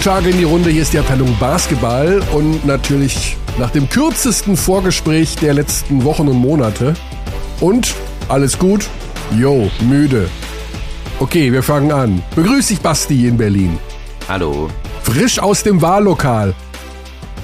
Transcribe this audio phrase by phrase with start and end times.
[0.00, 0.70] guten Tag in die Runde.
[0.70, 6.38] Hier ist die Abteilung Basketball und natürlich nach dem kürzesten Vorgespräch der letzten Wochen und
[6.38, 6.94] Monate.
[7.60, 7.94] Und
[8.28, 8.88] alles gut?
[9.38, 10.30] Jo, müde.
[11.18, 12.22] Okay, wir fangen an.
[12.34, 13.78] Begrüß dich, Basti in Berlin.
[14.26, 14.70] Hallo.
[15.02, 16.54] Frisch aus dem Wahllokal.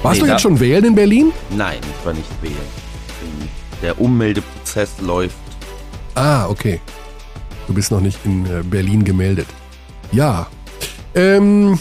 [0.03, 1.33] Warst Nee, du jetzt schon wählen in Berlin?
[1.51, 2.57] Nein, ich war nicht wählen.
[3.83, 5.37] Der Ummeldeprozess läuft.
[6.15, 6.81] Ah, okay.
[7.67, 9.49] Du bist noch nicht in äh, Berlin gemeldet.
[10.11, 10.47] Ja.
[11.15, 11.79] Ähm,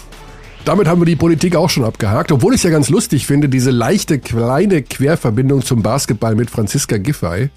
[0.66, 3.50] damit haben wir die Politik auch schon abgehakt, obwohl ich es ja ganz lustig finde,
[3.50, 7.50] diese leichte kleine Querverbindung zum Basketball mit Franziska Giffey.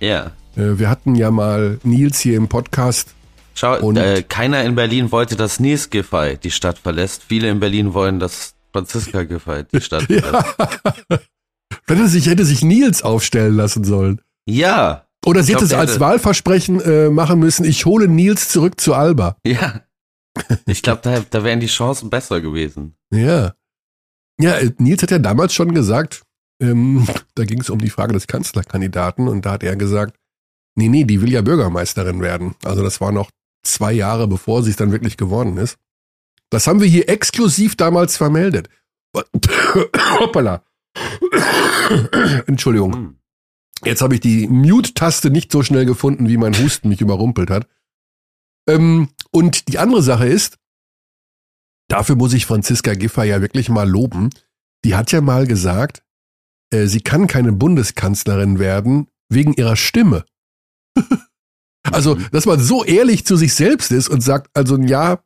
[0.00, 0.32] Ja.
[0.56, 3.14] Äh, wir hatten ja mal Nils hier im Podcast.
[3.54, 7.22] Schau, Und- äh, keiner in Berlin wollte, dass Nils Giffey die Stadt verlässt.
[7.28, 10.34] Viele in Berlin wollen, dass Franziska Giffey die Stadt verlässt.
[11.86, 14.20] Hätte sich, hätte sich Nils aufstellen lassen sollen.
[14.46, 15.04] Ja.
[15.26, 18.80] Oder sie Ich hätte es glaub, als Wahlversprechen äh, machen müssen, ich hole Nils zurück
[18.80, 19.36] zu Alba.
[19.46, 19.80] Ja.
[20.66, 22.96] Ich glaube, da, da wären die Chancen besser gewesen.
[23.12, 23.54] Ja.
[24.40, 26.24] Ja, äh, Nils hat ja damals schon gesagt,
[26.60, 30.18] ähm, da ging es um die Frage des Kanzlerkandidaten und da hat er gesagt,
[30.74, 32.54] nee, nee, die will ja Bürgermeisterin werden.
[32.64, 33.30] Also das war noch
[33.62, 35.76] zwei Jahre, bevor sie es dann wirklich geworden ist.
[36.50, 38.68] Das haben wir hier exklusiv damals vermeldet.
[40.20, 40.64] Hoppala.
[42.46, 42.92] Entschuldigung.
[42.92, 43.16] Hm.
[43.84, 47.66] Jetzt habe ich die Mute-Taste nicht so schnell gefunden, wie mein Husten mich überrumpelt hat.
[48.68, 50.58] Ähm, und die andere Sache ist,
[51.88, 54.30] dafür muss ich Franziska Giffey ja wirklich mal loben.
[54.84, 56.02] Die hat ja mal gesagt,
[56.72, 60.24] äh, sie kann keine Bundeskanzlerin werden wegen ihrer Stimme.
[61.90, 62.26] also, Mhm.
[62.32, 65.20] dass man so ehrlich zu sich selbst ist und sagt, also ja,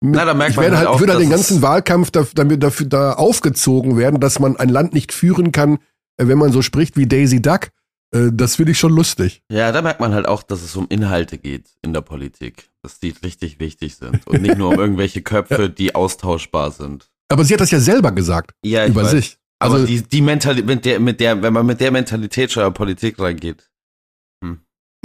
[0.00, 2.62] Na, da merkt ich werde halt halt, auch, würde halt den ganzen Wahlkampf da, damit
[2.62, 5.78] dafür da aufgezogen werden, dass man ein Land nicht führen kann,
[6.16, 7.70] äh, wenn man so spricht wie Daisy Duck.
[8.14, 9.42] Äh, Das finde ich schon lustig.
[9.50, 12.68] Ja, da merkt man halt auch, dass es um Inhalte geht in der Politik.
[12.82, 14.26] Dass die richtig wichtig sind.
[14.26, 17.08] Und nicht nur um irgendwelche Köpfe, die austauschbar sind.
[17.30, 19.10] Aber sie hat das ja selber gesagt Ja, ich über weiß.
[19.12, 19.38] sich.
[19.60, 22.66] Aber Also die, die Mentalität, mit der, mit der, wenn man mit der Mentalität schon
[22.66, 23.70] in Politik reingeht.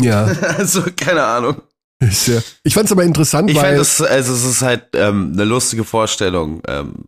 [0.01, 0.25] ja,
[0.57, 1.61] Also, keine Ahnung.
[2.01, 2.39] ja.
[2.63, 5.45] Ich fand es aber interessant, Ich weil fand es, also es ist halt ähm, eine
[5.45, 7.05] lustige Vorstellung, ähm,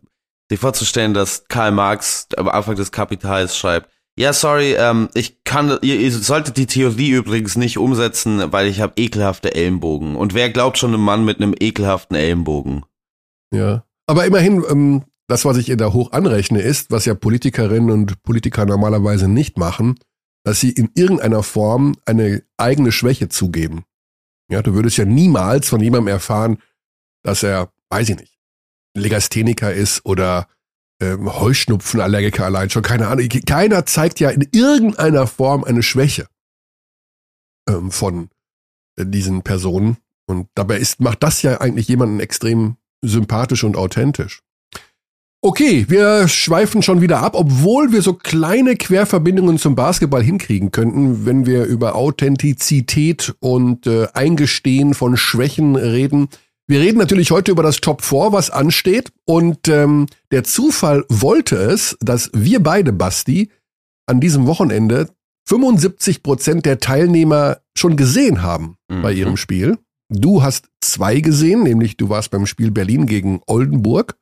[0.50, 5.78] sich vorzustellen, dass Karl Marx am Anfang des Kapitals schreibt, ja, sorry, ähm, ich kann,
[5.80, 10.14] ihr, ihr solltet die Theorie übrigens nicht umsetzen, weil ich habe ekelhafte Ellenbogen.
[10.14, 12.84] Und wer glaubt schon einem Mann mit einem ekelhaften Ellenbogen?
[13.50, 13.86] Ja.
[14.06, 18.22] Aber immerhin, ähm, das, was ich ihr da hoch anrechne, ist, was ja Politikerinnen und
[18.22, 19.98] Politiker normalerweise nicht machen,
[20.44, 23.84] dass sie in irgendeiner Form eine eigene Schwäche zugeben.
[24.50, 26.58] Ja, du würdest ja niemals von jemandem erfahren,
[27.22, 28.38] dass er, weiß ich nicht,
[28.94, 30.46] Legastheniker ist oder
[31.00, 33.28] ähm, Heuschnupfenallergiker allein schon, keine Ahnung.
[33.46, 36.26] Keiner zeigt ja in irgendeiner Form eine Schwäche
[37.68, 38.28] ähm, von
[38.96, 39.96] äh, diesen Personen.
[40.26, 44.42] Und dabei ist, macht das ja eigentlich jemanden extrem sympathisch und authentisch.
[45.42, 51.24] Okay, wir schweifen schon wieder ab, obwohl wir so kleine Querverbindungen zum Basketball hinkriegen könnten,
[51.24, 56.28] wenn wir über Authentizität und äh, Eingestehen von Schwächen reden.
[56.70, 59.12] Wir reden natürlich heute über das Top 4, was ansteht.
[59.24, 63.50] Und ähm, der Zufall wollte es, dass wir beide, Basti,
[64.06, 65.08] an diesem Wochenende
[65.48, 69.18] 75 Prozent der Teilnehmer schon gesehen haben bei Mhm.
[69.18, 69.78] ihrem Spiel.
[70.10, 74.16] Du hast zwei gesehen, nämlich du warst beim Spiel Berlin gegen Oldenburg.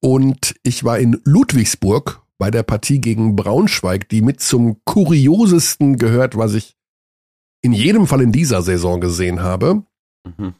[0.00, 6.38] Und ich war in Ludwigsburg bei der Partie gegen Braunschweig, die mit zum kuriosesten gehört,
[6.38, 6.76] was ich
[7.60, 9.82] in jedem Fall in dieser Saison gesehen habe.
[10.24, 10.54] Mhm.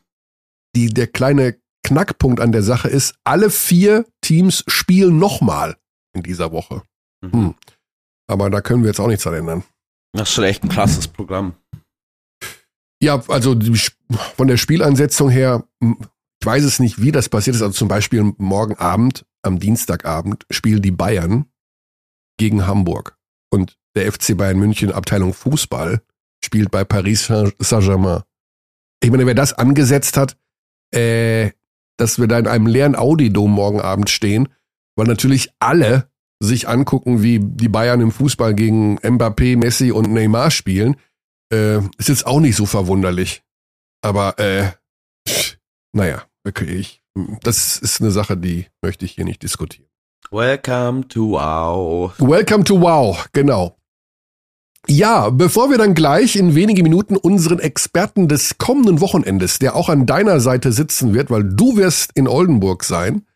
[0.77, 5.77] Die, der kleine Knackpunkt an der Sache ist, alle vier Teams spielen nochmal
[6.15, 6.83] in dieser Woche.
[7.23, 7.33] Mhm.
[7.33, 7.55] Hm.
[8.29, 9.65] Aber da können wir jetzt auch nichts dran ändern.
[10.13, 11.55] Das ist schon echt ein krasses Programm.
[13.03, 13.57] Ja, also
[14.37, 15.97] von der Spielansetzung her, m,
[16.41, 17.63] ich weiß es nicht, wie das passiert ist.
[17.63, 21.47] Also zum Beispiel morgen Abend, am Dienstagabend, spielen die Bayern
[22.39, 23.17] gegen Hamburg.
[23.51, 26.03] Und der FC Bayern München, Abteilung Fußball,
[26.45, 28.23] spielt bei Paris Saint-Germain.
[29.03, 30.37] Ich meine, wer das angesetzt hat,
[30.93, 31.51] äh,
[31.97, 34.49] dass wir da in einem leeren Audi-Dom morgen Abend stehen,
[34.97, 36.11] weil natürlich alle
[36.43, 40.97] sich angucken, wie die Bayern im Fußball gegen Mbappé, Messi und Neymar spielen,
[41.53, 43.43] äh, ist jetzt auch nicht so verwunderlich.
[44.03, 44.71] Aber äh,
[45.93, 47.03] naja, okay, ich,
[47.43, 49.89] das ist eine Sache, die möchte ich hier nicht diskutieren.
[50.31, 52.15] Welcome to Wow.
[52.19, 53.77] Welcome to Wow, genau.
[54.89, 59.89] Ja, bevor wir dann gleich in wenige Minuten unseren Experten des kommenden Wochenendes, der auch
[59.89, 63.27] an deiner Seite sitzen wird, weil du wirst in Oldenburg sein,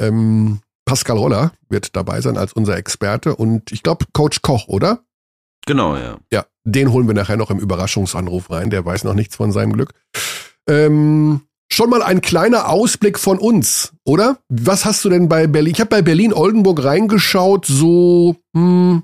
[0.00, 5.00] ähm, Pascal Roller wird dabei sein als unser Experte und ich glaube Coach Koch, oder?
[5.66, 6.16] Genau, ja.
[6.32, 9.74] Ja, den holen wir nachher noch im Überraschungsanruf rein, der weiß noch nichts von seinem
[9.74, 9.92] Glück.
[10.66, 14.38] Ähm, schon mal ein kleiner Ausblick von uns, oder?
[14.48, 15.72] Was hast du denn bei Berlin?
[15.72, 19.02] Ich habe bei Berlin-Oldenburg reingeschaut, so, hm,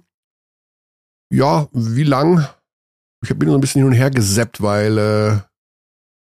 [1.34, 2.46] ja, wie lang?
[3.22, 5.38] Ich bin so ein bisschen hin und her geseppt, weil äh,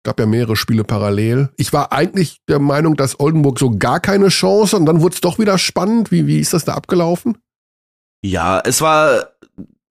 [0.05, 1.51] gab ja mehrere Spiele parallel.
[1.57, 5.21] Ich war eigentlich der Meinung, dass Oldenburg so gar keine Chance und dann wurde es
[5.21, 6.11] doch wieder spannend.
[6.11, 7.39] Wie, wie ist das da abgelaufen?
[8.23, 9.31] Ja, es war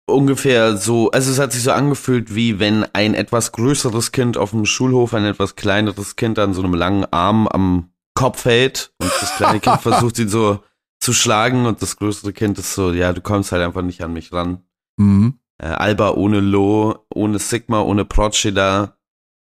[0.06, 4.52] ungefähr so, also es hat sich so angefühlt, wie wenn ein etwas größeres Kind auf
[4.52, 9.12] dem Schulhof ein etwas kleineres Kind an so einem langen Arm am Kopf hält und
[9.22, 10.60] das kleine Kind versucht ihn so
[11.00, 14.14] zu schlagen und das größere Kind ist so, ja, du kommst halt einfach nicht an
[14.14, 14.64] mich ran.
[14.98, 15.40] Mhm.
[15.60, 18.98] Äh, Alba ohne Lo, ohne Sigma, ohne Procida,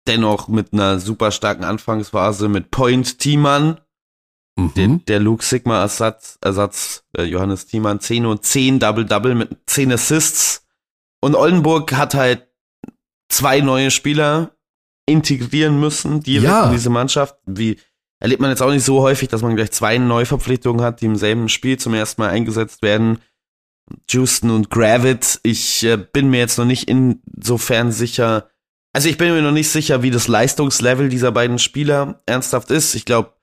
[0.08, 3.80] dennoch mit einer super starken Anfangsphase mit Point Thiemann,
[4.58, 4.74] mhm.
[4.76, 9.92] der, der Luke Sigma Ersatz, Ersatz äh, Johannes Thiemann, 10 und 10 Double-Double mit 10
[9.92, 10.66] Assists.
[11.22, 12.48] Und Oldenburg hat halt
[13.30, 14.52] zwei neue Spieler
[15.06, 16.66] integrieren müssen, direkt ja.
[16.66, 17.38] in diese Mannschaft.
[17.46, 17.78] Wie
[18.20, 21.16] erlebt man jetzt auch nicht so häufig, dass man gleich zwei Neuverpflichtungen hat, die im
[21.16, 23.20] selben Spiel zum ersten Mal eingesetzt werden.
[24.10, 25.40] Houston und Gravit.
[25.44, 28.50] Ich äh, bin mir jetzt noch nicht insofern sicher,
[28.94, 32.96] also ich bin mir noch nicht sicher, wie das Leistungslevel dieser beiden Spieler ernsthaft ist.
[32.96, 33.34] Ich glaube,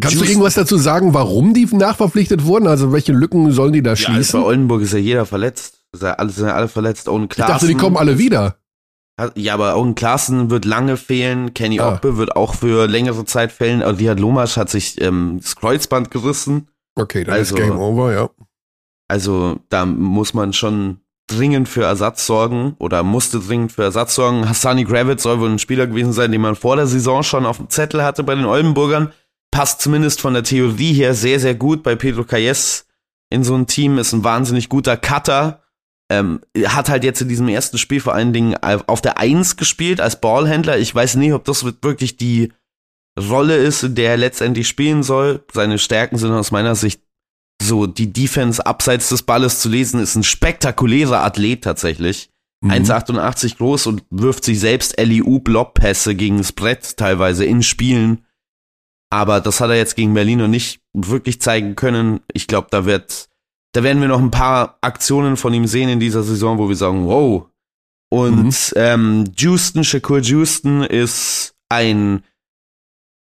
[0.00, 2.68] Kannst Just du irgendwas dazu sagen, warum die nachverpflichtet wurden?
[2.68, 4.12] Also welche Lücken sollen die da schließen?
[4.12, 5.80] Ja, also bei Oldenburg ist ja jeder verletzt.
[5.92, 7.08] Ist ja alle, sind ja alle verletzt.
[7.08, 7.50] Owen Klaassen.
[7.50, 8.58] Ich dachte, die kommen alle wieder.
[9.34, 11.52] Ja, aber Owen Klaassen wird lange fehlen.
[11.52, 11.94] Kenny ah.
[11.94, 13.82] Oppe wird auch für längere Zeit fehlen.
[13.82, 16.68] Also Lihat Lomasch hat sich ähm, das Kreuzband gerissen.
[16.94, 18.30] Okay, dann also, ist Game Over, ja.
[19.08, 24.48] Also da muss man schon dringend für Ersatz sorgen oder musste dringend für Ersatz sorgen.
[24.48, 27.58] Hassani Gravitz soll wohl ein Spieler gewesen sein, den man vor der Saison schon auf
[27.58, 29.12] dem Zettel hatte bei den Oldenburgern.
[29.50, 32.86] Passt zumindest von der Theorie her sehr, sehr gut bei Pedro Calles
[33.30, 35.62] in so ein Team, ist ein wahnsinnig guter Cutter.
[36.10, 40.00] Ähm, hat halt jetzt in diesem ersten Spiel vor allen Dingen auf der Eins gespielt
[40.00, 40.78] als Ballhändler.
[40.78, 42.52] Ich weiß nicht, ob das wirklich die
[43.18, 45.44] Rolle ist, in der er letztendlich spielen soll.
[45.52, 47.02] Seine Stärken sind aus meiner Sicht
[47.60, 52.30] so die Defense abseits des Balles zu lesen, ist ein spektakulärer Athlet tatsächlich.
[52.60, 52.70] Mhm.
[52.70, 58.24] 1,88 groß und wirft sich selbst LEU-Blockpässe gegen das Brett teilweise in Spielen.
[59.10, 62.20] Aber das hat er jetzt gegen Berlin noch nicht wirklich zeigen können.
[62.32, 63.28] Ich glaube, da wird,
[63.72, 66.76] da werden wir noch ein paar Aktionen von ihm sehen in dieser Saison, wo wir
[66.76, 67.46] sagen, wow.
[68.10, 68.72] Und mhm.
[68.76, 72.22] ähm, Houston, Shakur Houston ist ein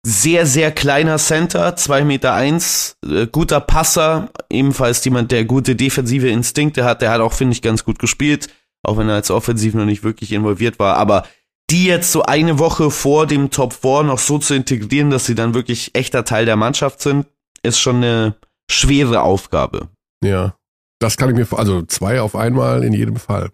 [0.05, 6.29] sehr, sehr kleiner Center, zwei Meter, eins, äh, guter Passer, ebenfalls jemand, der gute defensive
[6.29, 8.50] Instinkte hat, der hat auch, finde ich, ganz gut gespielt,
[8.83, 11.23] auch wenn er als Offensiv noch nicht wirklich involviert war, aber
[11.69, 15.35] die jetzt so eine Woche vor dem Top 4 noch so zu integrieren, dass sie
[15.35, 17.25] dann wirklich echter Teil der Mannschaft sind,
[17.63, 18.35] ist schon eine
[18.69, 19.88] schwere Aufgabe.
[20.23, 20.55] Ja,
[21.00, 23.51] das kann ich mir, also zwei auf einmal in jedem Fall.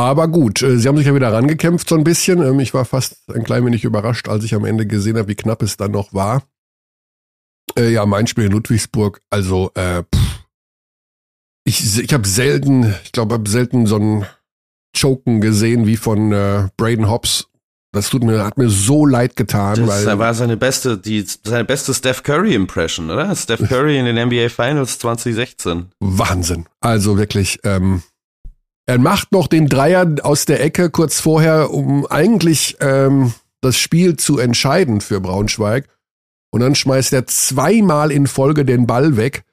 [0.00, 2.40] Aber gut, äh, sie haben sich ja wieder rangekämpft so ein bisschen.
[2.42, 5.34] Ähm, ich war fast ein klein wenig überrascht, als ich am Ende gesehen habe, wie
[5.34, 6.42] knapp es dann noch war.
[7.78, 10.44] Äh, ja, mein Spiel in Ludwigsburg, also äh, pff.
[11.64, 14.26] ich, ich habe selten, ich glaube, habe selten so ein
[14.98, 17.48] Choken gesehen wie von äh, Braden Hobbs.
[17.92, 19.84] Das tut mir, hat mir so leid getan.
[19.84, 23.36] Das weil, war seine beste, die, seine beste Steph Curry Impression, oder?
[23.36, 25.90] Steph Curry in den NBA Finals 2016.
[26.00, 26.66] Wahnsinn.
[26.80, 28.02] Also wirklich, ähm,
[28.90, 34.16] er macht noch den Dreier aus der Ecke kurz vorher, um eigentlich ähm, das Spiel
[34.16, 35.86] zu entscheiden für Braunschweig.
[36.50, 39.44] Und dann schmeißt er zweimal in Folge den Ball weg.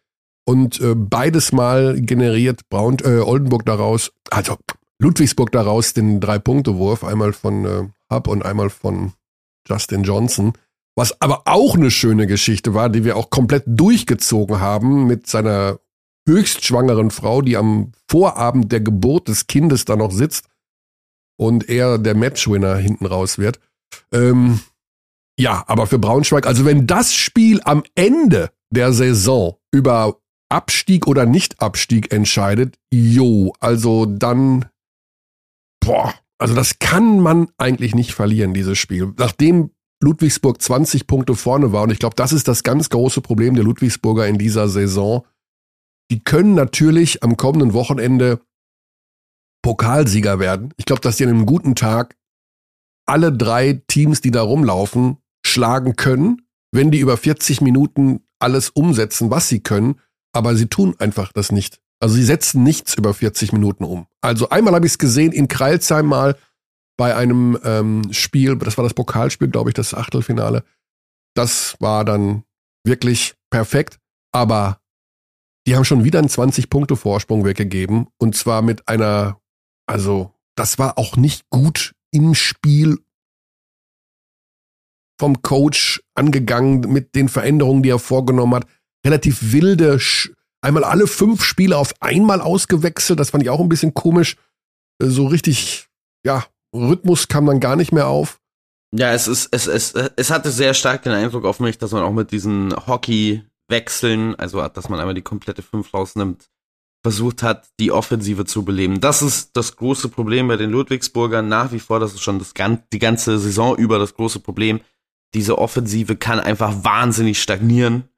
[0.44, 4.58] Und äh, beides Mal generiert Braun, äh, Oldenburg daraus, also
[4.98, 9.13] Ludwigsburg daraus den Drei-Punkte-Wurf, einmal von äh, Hub und einmal von
[9.70, 10.53] Justin Johnson.
[10.96, 15.77] Was aber auch eine schöne Geschichte war, die wir auch komplett durchgezogen haben mit seiner
[16.27, 20.48] höchstschwangeren Frau, die am Vorabend der Geburt des Kindes da noch sitzt
[21.39, 23.60] und er der Matchwinner hinten raus wird.
[24.12, 24.60] Ähm,
[25.39, 30.17] ja, aber für Braunschweig, also wenn das Spiel am Ende der Saison über
[30.50, 34.65] Abstieg oder Nicht-Abstieg entscheidet, jo, also dann,
[35.79, 39.13] boah, also das kann man eigentlich nicht verlieren, dieses Spiel.
[39.17, 43.55] Nachdem Ludwigsburg 20 Punkte vorne war, und ich glaube, das ist das ganz große Problem
[43.55, 45.25] der Ludwigsburger in dieser Saison,
[46.11, 48.41] die können natürlich am kommenden Wochenende
[49.61, 50.73] Pokalsieger werden.
[50.77, 52.15] Ich glaube, dass die an einem guten Tag
[53.05, 59.31] alle drei Teams, die da rumlaufen, schlagen können, wenn die über 40 Minuten alles umsetzen,
[59.31, 59.99] was sie können,
[60.33, 61.81] aber sie tun einfach das nicht.
[61.99, 64.07] Also sie setzen nichts über 40 Minuten um.
[64.21, 66.37] Also einmal habe ich es gesehen in Kreilsheim mal
[66.97, 70.63] bei einem ähm, Spiel, das war das Pokalspiel, glaube ich, das Achtelfinale.
[71.35, 72.43] Das war dann
[72.83, 73.99] wirklich perfekt,
[74.31, 74.79] aber
[75.67, 78.07] die haben schon wieder einen 20-Punkte-Vorsprung weggegeben.
[78.17, 79.39] Und zwar mit einer,
[79.86, 83.00] also, das war auch nicht gut im Spiel
[85.19, 88.67] vom Coach angegangen mit den Veränderungen, die er vorgenommen hat.
[89.05, 90.00] Relativ wilde,
[90.62, 93.19] einmal alle fünf Spiele auf einmal ausgewechselt.
[93.19, 94.38] Das fand ich auch ein bisschen komisch.
[95.01, 95.88] Äh, so richtig,
[96.25, 98.39] ja, Rhythmus kam dann gar nicht mehr auf.
[98.93, 102.03] Ja, es ist, es, es, es hatte sehr stark den Eindruck auf mich, dass man
[102.03, 102.74] auch mit diesen
[103.67, 106.50] Hockey-Wechseln, also dass man einmal die komplette fünf rausnimmt,
[107.03, 109.00] versucht hat, die Offensive zu beleben.
[109.00, 112.00] Das ist das große Problem bei den Ludwigsburgern nach wie vor.
[112.00, 112.53] Das ist schon das,
[112.91, 114.81] die ganze Saison über das große Problem.
[115.33, 118.09] Diese Offensive kann einfach wahnsinnig stagnieren.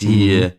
[0.00, 0.52] Die mhm.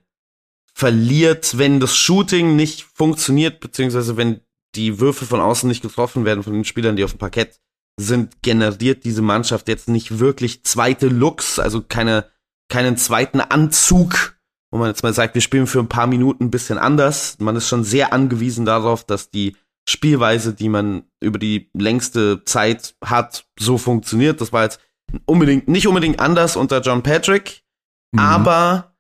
[0.74, 4.42] verliert, wenn das Shooting nicht funktioniert, beziehungsweise wenn
[4.76, 7.60] die Würfe von außen nicht getroffen werden von den Spielern, die auf dem Parkett
[8.00, 12.31] sind, generiert diese Mannschaft jetzt nicht wirklich zweite Looks, also keine,
[12.72, 14.36] keinen zweiten Anzug
[14.72, 17.38] wo man jetzt mal sagt, wir spielen für ein paar Minuten ein bisschen anders.
[17.40, 22.96] Man ist schon sehr angewiesen darauf, dass die Spielweise, die man über die längste Zeit
[23.04, 24.40] hat, so funktioniert.
[24.40, 24.80] Das war jetzt
[25.26, 27.64] unbedingt, nicht unbedingt anders unter John Patrick,
[28.14, 28.20] mhm.
[28.20, 28.96] aber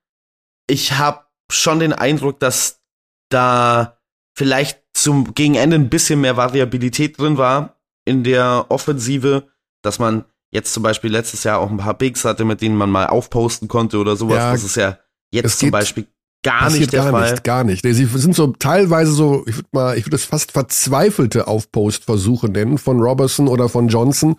[0.67, 2.81] ich habe schon den Eindruck, dass
[3.29, 3.97] da
[4.37, 9.47] vielleicht zum Gegenende ein bisschen mehr Variabilität drin war in der Offensive,
[9.83, 12.89] dass man jetzt zum Beispiel letztes Jahr auch ein paar Bigs hatte, mit denen man
[12.89, 14.38] mal aufposten konnte oder sowas.
[14.38, 14.98] Ja, das ist ja
[15.31, 16.08] Jetzt zum Beispiel
[16.43, 17.31] gar nicht der gar Fall.
[17.31, 17.84] Nicht, gar nicht.
[17.84, 22.77] Sie sind so teilweise so, ich würde mal, ich würde es fast verzweifelte Aufpostversuche nennen
[22.77, 24.36] von Robertson oder von Johnson.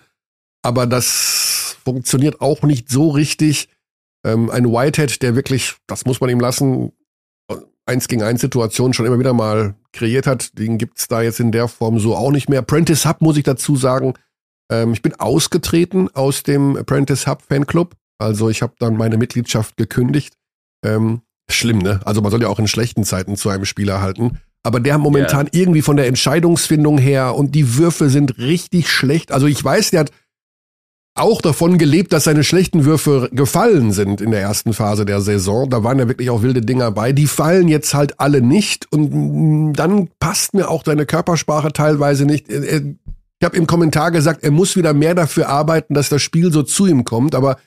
[0.62, 3.69] Aber das funktioniert auch nicht so richtig.
[4.25, 6.92] Ähm, ein Whitehead, der wirklich, das muss man ihm lassen,
[7.87, 11.50] eins gegen eins Situation schon immer wieder mal kreiert hat, den gibt's da jetzt in
[11.50, 12.62] der Form so auch nicht mehr.
[12.62, 14.14] Prentice Hub muss ich dazu sagen,
[14.72, 17.94] ähm, ich bin ausgetreten aus dem Apprentice Hub Fanclub.
[18.18, 20.34] Also ich habe dann meine Mitgliedschaft gekündigt
[20.84, 22.00] ähm, schlimm, ne?
[22.04, 24.38] Also man soll ja auch in schlechten Zeiten zu einem Spieler halten.
[24.64, 25.62] Aber der momentan yeah.
[25.62, 29.32] irgendwie von der Entscheidungsfindung her und die Würfe sind richtig schlecht.
[29.32, 30.12] Also ich weiß, der hat
[31.14, 35.68] auch davon gelebt, dass seine schlechten Würfe gefallen sind in der ersten Phase der Saison.
[35.68, 37.12] Da waren ja wirklich auch wilde Dinger bei.
[37.12, 42.24] Die fallen jetzt halt alle nicht und mm, dann passt mir auch seine Körpersprache teilweise
[42.24, 42.46] nicht.
[43.42, 46.62] Ich habe im Kommentar gesagt, er muss wieder mehr dafür arbeiten, dass das Spiel so
[46.62, 47.58] zu ihm kommt, aber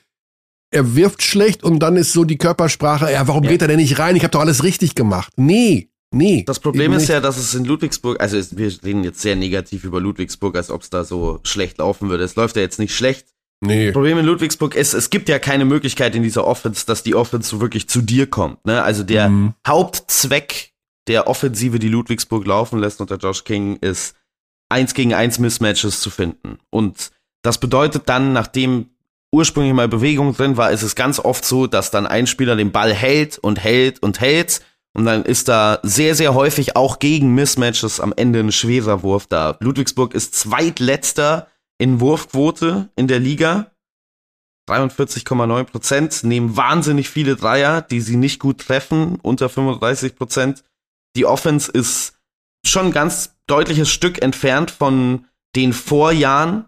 [0.70, 3.50] er wirft schlecht und dann ist so die Körpersprache, ja, warum ja.
[3.50, 4.16] geht er denn nicht rein?
[4.16, 5.34] Ich habe doch alles richtig gemacht.
[5.36, 6.44] Nee, nee.
[6.46, 10.00] Das Problem ist ja, dass es in Ludwigsburg, also wir reden jetzt sehr negativ über
[10.00, 12.24] Ludwigsburg, als ob es da so schlecht laufen würde.
[12.24, 13.26] Es läuft ja jetzt nicht schlecht.
[13.60, 13.88] Nee.
[13.88, 17.14] Das Problem in Ludwigsburg ist, es gibt ja keine Möglichkeit in dieser Offense, dass die
[17.14, 18.64] Offense so wirklich zu dir kommt.
[18.64, 18.82] Ne?
[18.82, 19.52] Also der mhm.
[19.68, 20.72] Hauptzweck
[21.06, 24.16] der Offensive, die Ludwigsburg laufen lässt unter Josh King, ist
[24.68, 26.58] eins gegen eins Mismatches zu finden.
[26.70, 27.10] Und
[27.42, 28.90] das bedeutet dann, nachdem
[29.32, 32.72] ursprünglich mal Bewegung drin war, ist es ganz oft so, dass dann ein Spieler den
[32.72, 34.60] Ball hält und hält und hält.
[34.94, 39.26] Und dann ist da sehr, sehr häufig auch gegen Mismatches am Ende ein schwerer Wurf
[39.26, 39.56] da.
[39.60, 43.70] Ludwigsburg ist zweitletzter in Wurfquote in der Liga.
[44.68, 50.64] 43,9 Prozent, nehmen wahnsinnig viele Dreier, die sie nicht gut treffen, unter 35 Prozent.
[51.14, 52.15] Die Offense ist
[52.68, 56.66] schon ein ganz deutliches Stück entfernt von den Vorjahren,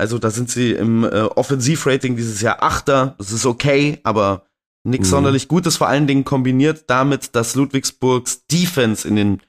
[0.00, 3.16] also da sind sie im äh, Offensivrating dieses Jahr Achter.
[3.18, 4.44] Das ist okay, aber
[4.82, 5.10] nichts mhm.
[5.10, 5.76] sonderlich Gutes.
[5.76, 9.42] Vor allen Dingen kombiniert damit, dass Ludwigsburgs Defense in den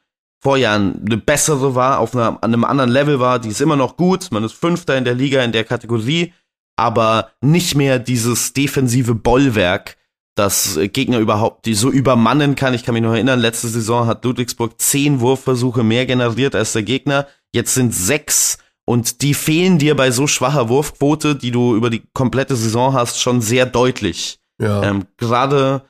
[0.43, 3.39] Vorjahren eine bessere war, auf einer, an einem anderen Level war.
[3.39, 4.29] Die ist immer noch gut.
[4.31, 6.33] Man ist Fünfter in der Liga in der Kategorie,
[6.75, 9.97] aber nicht mehr dieses defensive Bollwerk,
[10.35, 12.73] das Gegner überhaupt die so übermannen kann.
[12.73, 16.83] Ich kann mich noch erinnern, letzte Saison hat Ludwigsburg zehn Wurfversuche mehr generiert als der
[16.83, 17.27] Gegner.
[17.53, 22.03] Jetzt sind sechs und die fehlen dir bei so schwacher Wurfquote, die du über die
[22.13, 24.39] komplette Saison hast, schon sehr deutlich.
[24.59, 24.83] Ja.
[24.83, 25.83] Ähm, Gerade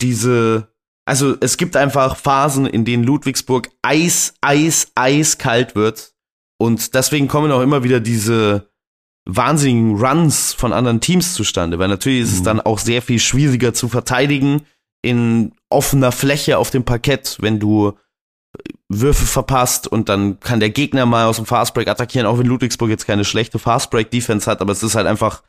[0.00, 0.68] diese,
[1.04, 6.12] also es gibt einfach Phasen, in denen Ludwigsburg eis, eis, eis kalt wird.
[6.58, 8.70] Und deswegen kommen auch immer wieder diese
[9.26, 12.44] wahnsinnigen Runs von anderen Teams zustande, weil natürlich ist es mhm.
[12.44, 14.62] dann auch sehr viel schwieriger zu verteidigen
[15.02, 17.92] in offener Fläche auf dem Parkett, wenn du
[18.88, 22.88] Würfe verpasst und dann kann der Gegner mal aus dem Fastbreak attackieren, auch wenn Ludwigsburg
[22.88, 25.42] jetzt keine schlechte Fastbreak-Defense hat, aber es ist halt einfach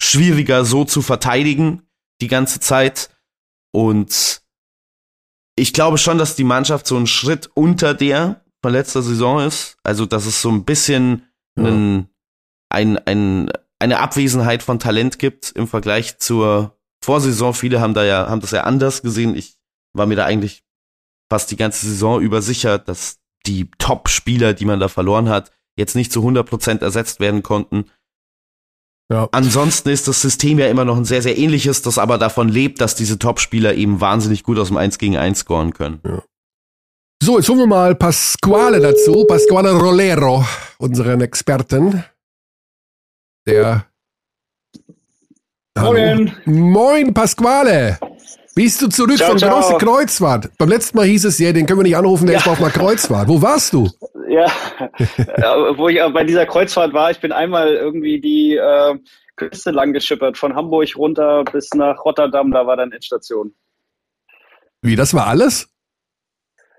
[0.00, 1.82] schwieriger so zu verteidigen
[2.20, 3.10] die ganze Zeit.
[3.72, 4.42] Und
[5.56, 9.76] ich glaube schon, dass die Mannschaft so einen Schritt unter der von letzter Saison ist.
[9.82, 11.26] Also, dass es so ein bisschen
[11.56, 11.66] ja.
[11.66, 12.08] einen,
[12.68, 17.54] ein, ein, eine Abwesenheit von Talent gibt im Vergleich zur Vorsaison.
[17.54, 19.36] Viele haben da ja, haben das ja anders gesehen.
[19.36, 19.56] Ich
[19.94, 20.64] war mir da eigentlich
[21.30, 25.94] fast die ganze Saison über sicher, dass die Top-Spieler, die man da verloren hat, jetzt
[25.94, 27.84] nicht zu 100% ersetzt werden konnten.
[29.10, 29.28] Ja.
[29.32, 32.80] Ansonsten ist das System ja immer noch ein sehr, sehr ähnliches, das aber davon lebt,
[32.80, 36.00] dass diese Top-Spieler eben wahnsinnig gut aus dem 1 gegen 1 scoren können.
[36.04, 36.22] Ja.
[37.22, 40.44] So, jetzt holen wir mal Pasquale dazu, Pasquale Rolero,
[40.78, 42.04] unseren Experten,
[43.48, 43.84] der
[45.76, 46.32] Moin.
[46.44, 47.98] Moin, Pasquale.
[48.54, 49.60] Bist du zurück Ciao, von ciao.
[49.60, 50.50] große Kreuzfahrt?
[50.58, 52.40] Beim letzten Mal hieß es ja, den können wir nicht anrufen, der Ja.
[52.40, 53.28] ist auf einer Kreuzfahrt.
[53.28, 53.88] Wo warst du?
[54.28, 58.94] Ja, wo ich auch bei dieser Kreuzfahrt war, ich bin einmal irgendwie die äh,
[59.36, 63.54] Küste lang geschippert, von Hamburg runter bis nach Rotterdam, da war dann Endstation.
[64.82, 65.68] Wie, das war alles?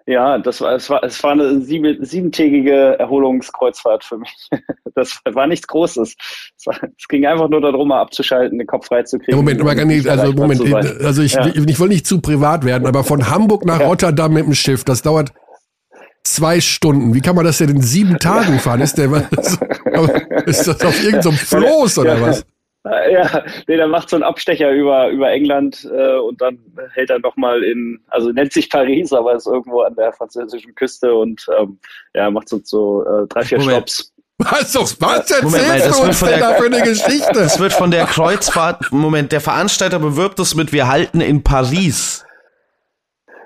[0.09, 4.49] Ja, das war, es war, es war eine sieben, siebentägige Erholungskreuzfahrt für mich.
[4.95, 6.15] Das war nichts Großes.
[6.57, 9.31] Es, war, es ging einfach nur darum, mal abzuschalten, den Kopf freizukriegen.
[9.31, 10.61] Ja, Moment, aber gar nicht, also Moment,
[11.05, 11.45] also ich, Ja.
[11.45, 13.87] ich, ich will nicht zu privat werden, aber von Hamburg nach Ja.
[13.87, 15.31] Rotterdam mit dem Schiff, das dauert
[16.23, 17.13] zwei Stunden.
[17.13, 18.81] Wie kann man das denn in sieben Tagen fahren?
[18.81, 19.09] Ist, der,
[20.47, 22.45] ist das auf irgendeinem Floß oder was?
[22.85, 26.59] Äh, Ja, nee, der macht so einen Abstecher über, über England äh, und dann
[26.93, 31.13] hält er nochmal in, also nennt sich Paris, aber ist irgendwo an der französischen Küste
[31.13, 31.79] und ähm,
[32.13, 33.89] ja, macht so, so äh, drei, vier Moment.
[33.89, 34.13] Stops.
[34.41, 36.65] Was, doch, was erzählst Moment mal, das du wird uns von denn der- da für
[36.67, 37.33] eine Geschichte?
[37.33, 42.25] Das wird von der Kreuzfahrt, Moment, der Veranstalter bewirbt es mit, wir halten in Paris.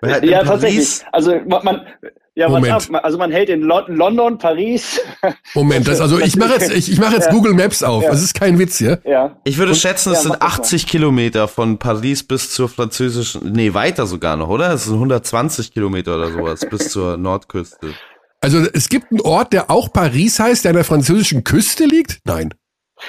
[0.03, 1.03] Wir halten Ja, in tatsächlich.
[1.11, 1.87] Also man
[2.35, 2.73] ja, was Moment.
[2.73, 4.99] ab, man- also man hält in Lon London, Paris.
[5.53, 7.31] Moment, das, also ich mache jetzt, ich, ich mache jetzt Ja.
[7.31, 8.03] Google Maps auf.
[8.03, 8.09] Ja.
[8.11, 8.99] Das ist kein Witz hier.
[9.05, 9.37] ja.
[9.43, 10.63] Ich würde schätzen, es ja, sind mach das mal.
[10.63, 14.71] 80 Kilometer von Paris bis zur französischen, nee, weiter sogar noch, oder?
[14.73, 17.93] Es sind 120 Kilometer oder sowas bis zur Nordküste.
[18.41, 22.19] Also es gibt einen Ort, der auch Paris heißt, der an der französischen Küste liegt?
[22.25, 22.53] Nein.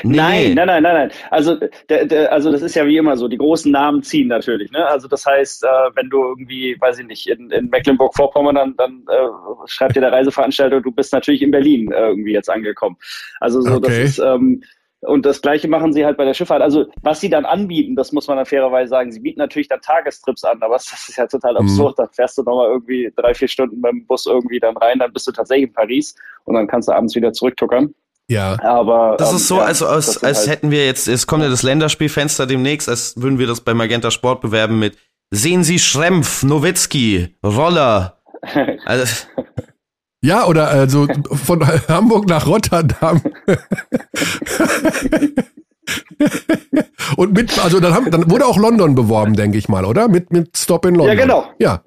[0.02, 0.16] Nee.
[0.16, 1.10] Nein, nein, nein, nein, nein.
[1.30, 1.56] Also,
[1.88, 3.28] der, der, also das ist ja wie immer so.
[3.28, 4.70] Die großen Namen ziehen natürlich.
[4.72, 4.84] Ne?
[4.86, 9.04] Also das heißt, äh, wenn du irgendwie, weiß ich nicht, in, in Mecklenburg-Vorpommern, dann, dann
[9.08, 9.28] äh,
[9.66, 12.96] schreibt dir der Reiseveranstalter, du bist natürlich in Berlin äh, irgendwie jetzt angekommen.
[13.40, 13.80] Also so, Okay.
[13.82, 14.62] das ist ähm,
[15.06, 16.62] und das gleiche machen sie halt bei der Schifffahrt.
[16.62, 19.12] Also was sie dann anbieten, das muss man dann fairerweise sagen.
[19.12, 21.58] Sie bieten natürlich dann Tagestrips an, aber das ist ja total Mhm.
[21.58, 21.98] absurd.
[21.98, 25.26] Dann fährst du nochmal irgendwie drei, vier Stunden beim Bus irgendwie dann rein, dann bist
[25.26, 27.94] du tatsächlich in Paris und dann kannst du abends wieder zurücktuckern.
[28.28, 28.56] Ja.
[28.62, 31.26] Aber Das ähm, ist so, ja, also als, sind als halt- hätten wir jetzt, es
[31.26, 34.96] kommt ja das Länderspielfenster demnächst, als würden wir das bei Magenta Sport bewerben mit
[35.30, 38.18] Sehen Sie Schrempf, Nowitzki, Roller.
[38.86, 39.26] Also,
[40.22, 41.06] Ja, oder also
[41.44, 43.20] von Hamburg nach Rotterdam.
[47.16, 50.08] Und mit, also dann, haben, dann wurde auch London beworben, denke ich mal, oder?
[50.08, 51.16] Mit, mit Stop in London.
[51.16, 51.44] Ja, genau.
[51.58, 51.82] Ja,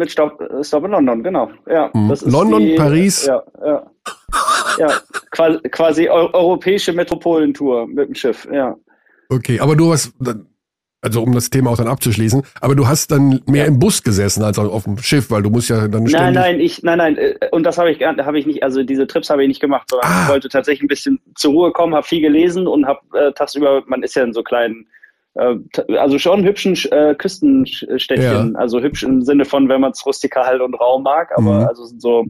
[0.00, 1.50] Mit Stop, äh, Stop in London, genau.
[1.68, 2.14] Ja, Mhm.
[2.24, 3.26] London, die, Paris.
[3.26, 3.86] Ja, ja.
[4.78, 4.88] ja
[5.30, 8.74] quasi, quasi eu europäische Metropolentour mit dem Schiff, ja.
[9.28, 9.60] okay.
[9.60, 10.12] Aber du hast,
[11.02, 13.68] also um das Thema auch dann abzuschließen, aber du hast dann mehr Ja.
[13.68, 16.82] im Bus gesessen als auf dem Schiff, weil du musst ja dann Nein, nein, ich,
[16.82, 19.48] nein, nein, äh, und das habe ich, habe ich nicht, also diese Trips habe ich
[19.48, 20.22] nicht gemacht, sondern Ah.
[20.24, 23.82] ich wollte tatsächlich ein bisschen zur Ruhe kommen, habe viel gelesen und habe äh, tagsüber,
[23.86, 24.86] man ist ja in so kleinen,
[25.34, 30.74] also schon hübschen äh, Küstenstädtchen, also hübsch im Sinne von, wenn man es rustikal und
[30.74, 31.66] Raum mag, aber Mhm.
[31.66, 32.26] also sind so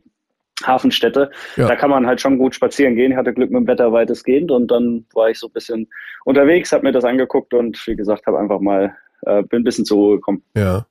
[0.62, 1.68] Hafenstädte, Ja.
[1.68, 3.12] da kann man halt schon gut spazieren gehen.
[3.12, 5.88] Ich hatte Glück mit dem Wetter weitestgehend und dann war ich so ein bisschen
[6.26, 9.86] unterwegs, habe mir das angeguckt und wie gesagt, habe einfach mal, äh, bin ein bisschen
[9.86, 10.42] zur Ruhe gekommen.
[10.54, 10.84] Ja.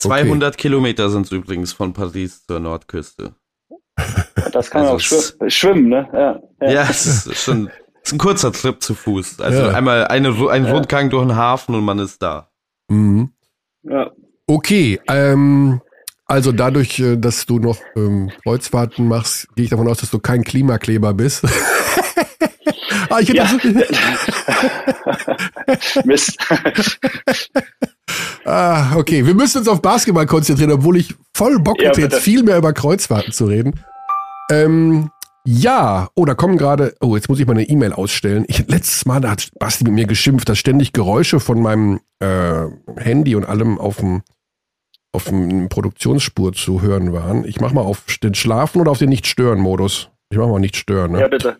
[0.00, 3.34] 200 Kilometer sind es übrigens von Paris zur Nordküste.
[4.52, 6.08] Das kann Also auch schwimmen, schwimmen, ne?
[6.60, 7.68] Ja, Ja, es ist schon
[8.08, 9.40] ist ein kurzer Trip zu Fuß.
[9.40, 9.68] Also Ja.
[9.74, 10.72] einmal eine, ein Ja.
[10.72, 12.48] Rundgang durch den Hafen und man ist da.
[12.88, 13.30] Mhm.
[13.82, 14.10] ja.
[14.46, 15.80] Okay, ähm,
[16.24, 20.18] also dadurch, äh, dass du noch ähm, Kreuzfahrten machst, gehe ich davon aus, dass du
[20.18, 21.44] kein Klimakleber bist.
[23.10, 23.46] ah, ich hätte Ja.
[23.46, 23.58] so,
[26.04, 26.38] Mist.
[28.44, 32.10] ah, okay, wir müssen uns auf Basketball konzentrieren, obwohl ich voll Bock Ja, hätte, jetzt
[32.12, 32.22] bitte.
[32.22, 33.80] viel mehr über Kreuzfahrten zu reden.
[34.50, 35.10] Ähm,
[35.50, 38.44] ja, oh, da kommen gerade, oh, jetzt muss ich mal eine E-Mail ausstellen.
[38.48, 42.66] Ich, letztes Mal, hat Basti mit mir geschimpft, dass ständig Geräusche von meinem äh,
[42.98, 44.22] Handy und allem auf dem
[45.10, 47.46] auf dem Produktionsspur zu hören waren.
[47.46, 50.10] Ich mach mal auf den Schlafen oder auf den Nicht-Stören-Modus.
[50.30, 51.20] Ich mach mal nicht stören, ne?
[51.22, 51.56] Ja, bitte.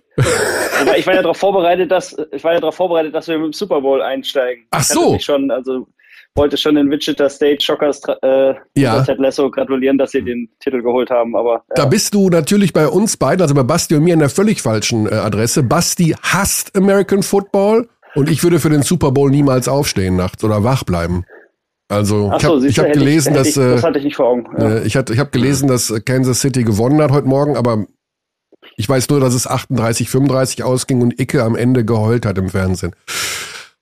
[0.98, 3.52] Ich war ja darauf vorbereitet, dass ich war ja darauf vorbereitet, dass wir mit dem
[3.54, 4.66] Super Bowl einsteigen.
[4.70, 5.12] Ach Ich so.
[5.12, 5.88] mich schon, also
[6.38, 9.02] wollte schon den Wichita State Shockers äh, Ja.
[9.02, 11.36] Ted Lasso gratulieren, dass sie den Titel geholt haben.
[11.36, 11.88] Aber Da ja.
[11.88, 15.06] bist du natürlich bei uns beiden, also bei Basti und mir, an der völlig falschen
[15.06, 15.62] äh, Adresse.
[15.62, 20.64] Basti hasst American Football und ich würde für den Super Bowl niemals aufstehen nachts oder
[20.64, 21.24] wach bleiben.
[21.88, 24.04] Also Ach ich so, habe ich hab gelesen, hätte dass ich, das äh, hatte ich
[24.04, 24.46] nicht vor Augen.
[24.58, 24.68] Ja.
[24.68, 27.86] äh, ich, hatte, ich habe gelesen, dass Kansas City gewonnen hat heute Morgen, aber
[28.76, 32.50] ich weiß nur, dass es 38, 35 ausging und Icke am Ende geheult hat im
[32.50, 32.94] Fernsehen.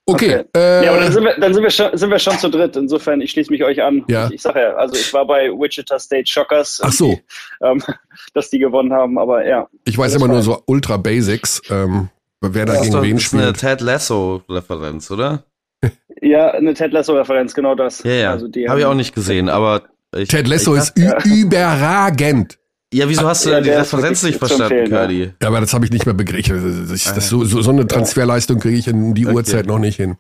[0.09, 0.45] Okay, Okay.
[0.57, 2.77] Äh, ja, aber dann sind wir, dann sind wir schon, sind wir schon zu dritt.
[2.77, 4.05] Insofern, ich schließe mich euch an.
[4.09, 4.27] Ja.
[4.29, 7.19] Ich, ich sage ja, also ich war bei Wichita State Shockers, ach so,
[7.61, 7.83] ähm,
[8.35, 9.69] dass die gewonnen haben, aber ja.
[9.85, 12.09] ich weiß immer war- nur so Ultra Basics, ähm,
[12.41, 13.59] wer da gegen doch wen das ist eine spielt.
[13.61, 15.43] Ted Lasso-Referenz, oder?
[16.23, 18.03] Ja, eine Ted Lasso-Referenz, genau das.
[18.03, 18.31] Ja, ja.
[18.31, 19.83] Also die Habe ich auch nicht gesehen, aber
[20.17, 22.59] ich, Ted Lasso ich, ist ü- überragend.
[22.97, 24.99] Ja, wieso hast du Ja, die Referenz nicht verstanden, empfehlen, ja.
[25.01, 25.33] Curdy?
[25.43, 26.87] Ja, aber das habe ich nicht mehr begriffen.
[26.89, 29.35] Das, das, so, so, so eine Transferleistung kriege ich in die Okay.
[29.35, 30.17] Uhrzeit noch nicht hin.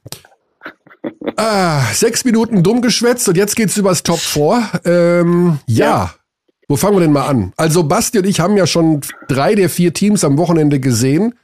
[1.36, 4.80] Ah, sechs Minuten dumm geschwätzt und jetzt geht's übers Top 4.
[4.84, 5.86] Ähm, ja.
[5.86, 6.14] ja.
[6.68, 7.52] Wo fangen wir denn mal an?
[7.56, 11.34] Also Basti und ich haben ja schon drei der vier Teams am Wochenende gesehen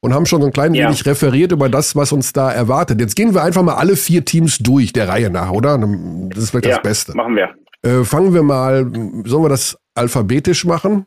[0.00, 0.86] und haben schon so ein klein ja.
[0.86, 3.00] wenig referiert über das, was uns da erwartet.
[3.00, 5.78] Jetzt gehen wir einfach mal alle vier Teams durch, der Reihe nach, oder?
[5.78, 7.16] Das ist vielleicht ja, das Beste.
[7.16, 7.54] Machen wir.
[7.82, 8.84] Äh, fangen wir mal,
[9.24, 11.06] sollen wir das alphabetisch machen?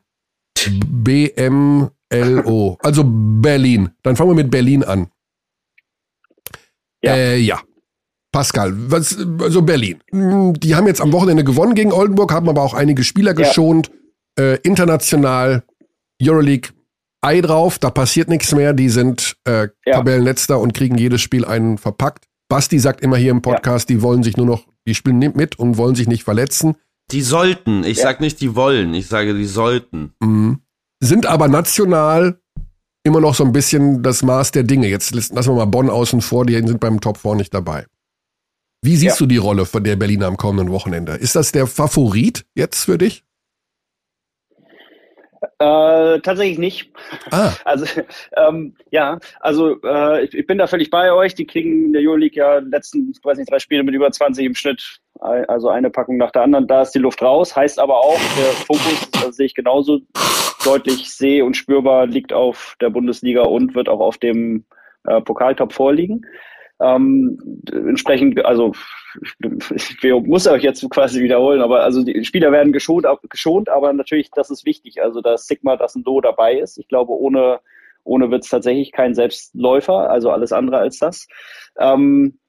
[0.88, 2.78] B, M, L, O.
[2.82, 3.90] Also Berlin.
[4.04, 5.08] Dann fangen wir mit Berlin an.
[7.04, 7.16] Ja.
[7.16, 7.62] Äh, ja.
[8.32, 10.02] Pascal, was, also Berlin.
[10.12, 13.90] Die haben jetzt am Wochenende gewonnen gegen Oldenburg, haben aber auch einige Spieler geschont.
[14.38, 14.44] Ja.
[14.44, 15.64] Äh, international,
[16.22, 16.72] Euroleague,
[17.22, 18.74] Ei drauf, da passiert nichts mehr.
[18.74, 19.94] Die sind äh, ja.
[19.94, 22.26] Tabellenletzter und kriegen jedes Spiel einen verpackt.
[22.50, 23.96] Basti sagt immer hier im Podcast, ja.
[23.96, 26.76] die wollen sich nur noch, die spielen mit und wollen sich nicht verletzen.
[27.12, 27.84] Die sollten.
[27.84, 28.04] Ich ja.
[28.04, 28.94] sag nicht, die wollen.
[28.94, 30.14] Ich sage, die sollten.
[30.20, 30.62] Mhm.
[31.00, 32.40] Sind aber national
[33.04, 34.88] immer noch so ein bisschen das Maß der Dinge.
[34.88, 37.86] Jetzt lassen wir mal Bonn außen vor, die sind beim Top 4 nicht dabei.
[38.82, 39.26] Wie siehst ja.
[39.26, 41.14] du die Rolle von der Berliner am kommenden Wochenende?
[41.14, 43.24] Ist das der Favorit jetzt für dich?
[45.58, 46.92] Äh, tatsächlich nicht.
[47.32, 47.52] Ah.
[47.66, 47.86] Also
[48.36, 51.34] ähm, ja, also äh, ich, ich, bin da völlig bei euch.
[51.34, 54.56] Die kriegen in der Euroleague ja letzten, weiß nicht, drei Spiele mit über 20 im
[54.56, 56.68] Schnitt, also eine Packung nach der anderen.
[56.68, 57.56] Da ist die Luft raus.
[57.56, 60.02] Heißt aber auch, der Fokus, das sehe ich genauso
[60.66, 64.66] deutlich seh- und spürbar, liegt auf der Bundesliga und wird auch auf dem
[65.06, 66.26] äh, Pokaltop vorliegen.
[66.82, 68.74] Ähm, entsprechend, also
[69.22, 74.32] ich muss euch jetzt quasi wiederholen, aber also die Spieler werden geschont, geschont, aber natürlich,
[74.32, 75.02] das ist wichtig.
[75.02, 76.78] Also dass Sigma, dass ein Do dabei ist.
[76.78, 77.60] Ich glaube, ohne,
[78.04, 81.28] ohne wird es tatsächlich kein Selbstläufer, also alles andere als das.
[81.80, 82.40] Ähm,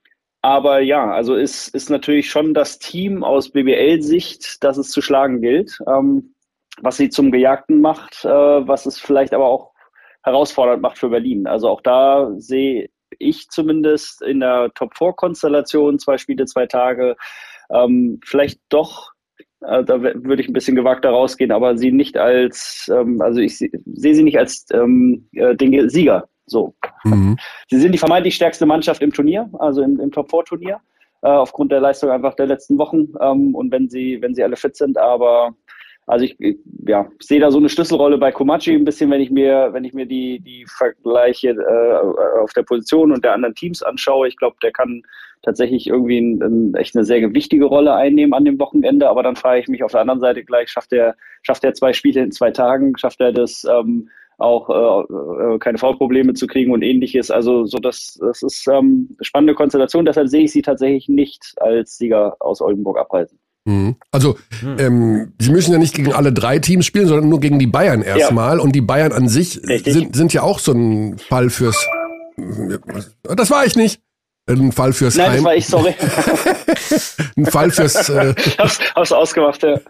[0.43, 5.41] aber ja, also ist, ist natürlich schon das Team aus BBL-Sicht, das es zu schlagen
[5.41, 5.79] gilt.
[5.89, 6.35] Ähm,
[6.83, 9.73] was sie zum Gejagten macht, äh, was es vielleicht aber auch
[10.23, 11.47] herausfordernd macht für Berlin.
[11.47, 17.17] Also auch da sehe ich zumindest in der Top-4-Konstellation, zwei Spiele, zwei Tage,
[17.71, 19.13] ähm, vielleicht doch,
[19.61, 23.59] äh, da würde ich ein bisschen gewagter rausgehen, aber sie nicht als, ähm, also ich
[23.59, 26.29] sehe sie nicht als ähm, äh, den Sieger.
[26.47, 26.75] So.
[27.05, 27.37] Mhm.
[27.69, 30.81] Sie sind die vermeintlich stärkste Mannschaft im Turnier, also im, im Top-4-Turnier,
[31.23, 34.57] äh, aufgrund der Leistung einfach der letzten Wochen ähm, und wenn sie, wenn sie alle
[34.57, 35.55] fit sind, aber
[36.07, 36.37] also ich,
[36.87, 39.93] ja, sehe da so eine Schlüsselrolle bei Komachi ein bisschen, wenn ich mir, wenn ich
[39.93, 44.29] mir die, die Vergleiche äh, auf der Position und der anderen Teams anschaue.
[44.29, 45.03] Ich glaube, der kann
[45.43, 49.09] tatsächlich irgendwie ein, ein, echt eine sehr wichtige Rolle einnehmen an dem Wochenende.
[49.09, 51.93] Aber dann frage ich mich auf der anderen Seite gleich, schafft er, schafft er zwei
[51.93, 52.97] Spiele in zwei Tagen?
[52.97, 57.33] Schafft er das ähm, auch äh, äh keine Foulprobleme zu kriegen und ähnliches?
[57.33, 60.05] Also so das, das ist ähm, spannende Konstellation.
[60.05, 63.41] Deshalb sehe ich sie tatsächlich nicht als Sieger aus Oldenburg abreisen.
[63.67, 63.97] Mhm.
[64.13, 64.77] Also, hm.
[64.79, 68.01] ähm, sie müssen ja nicht gegen alle drei Teams spielen, sondern nur gegen die Bayern
[68.01, 68.59] erstmal.
[68.59, 68.63] Ja.
[68.63, 71.77] Und die Bayern an sich sind, sind ja auch so ein Fall fürs.
[73.23, 74.01] Das war ich nicht.
[74.49, 75.35] Ein Fall fürs Nein, Heim.
[75.35, 75.95] das war ich, sorry.
[77.37, 78.09] ein Fall fürs.
[78.09, 79.75] Äh, hast du ausgemacht, ja.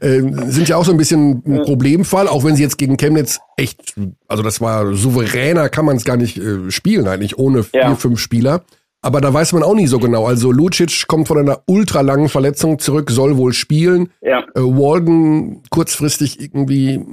[0.00, 3.38] äh, sind ja auch so ein bisschen ein Problemfall, auch wenn sie jetzt gegen Chemnitz
[3.58, 3.92] echt,
[4.26, 7.94] also das war souveräner, kann man es gar nicht äh, spielen eigentlich, ohne vier, ja.
[7.94, 8.64] fünf Spieler.
[9.02, 10.26] Aber da weiß man auch nie so genau.
[10.26, 14.10] Also Lucic kommt von einer ultralangen Verletzung zurück, soll wohl spielen.
[14.20, 14.40] Ja.
[14.54, 17.04] Äh, Walden kurzfristig irgendwie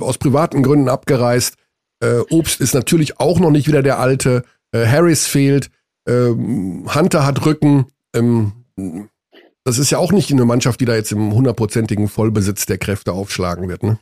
[0.00, 1.54] aus privaten Gründen abgereist.
[2.00, 4.44] Äh, Obst ist natürlich auch noch nicht wieder der alte.
[4.72, 5.70] Äh, Harris fehlt.
[6.08, 7.86] Ähm, Hunter hat Rücken.
[8.14, 8.52] Ähm,
[9.64, 13.12] das ist ja auch nicht eine Mannschaft, die da jetzt im hundertprozentigen Vollbesitz der Kräfte
[13.12, 13.98] aufschlagen wird, ne?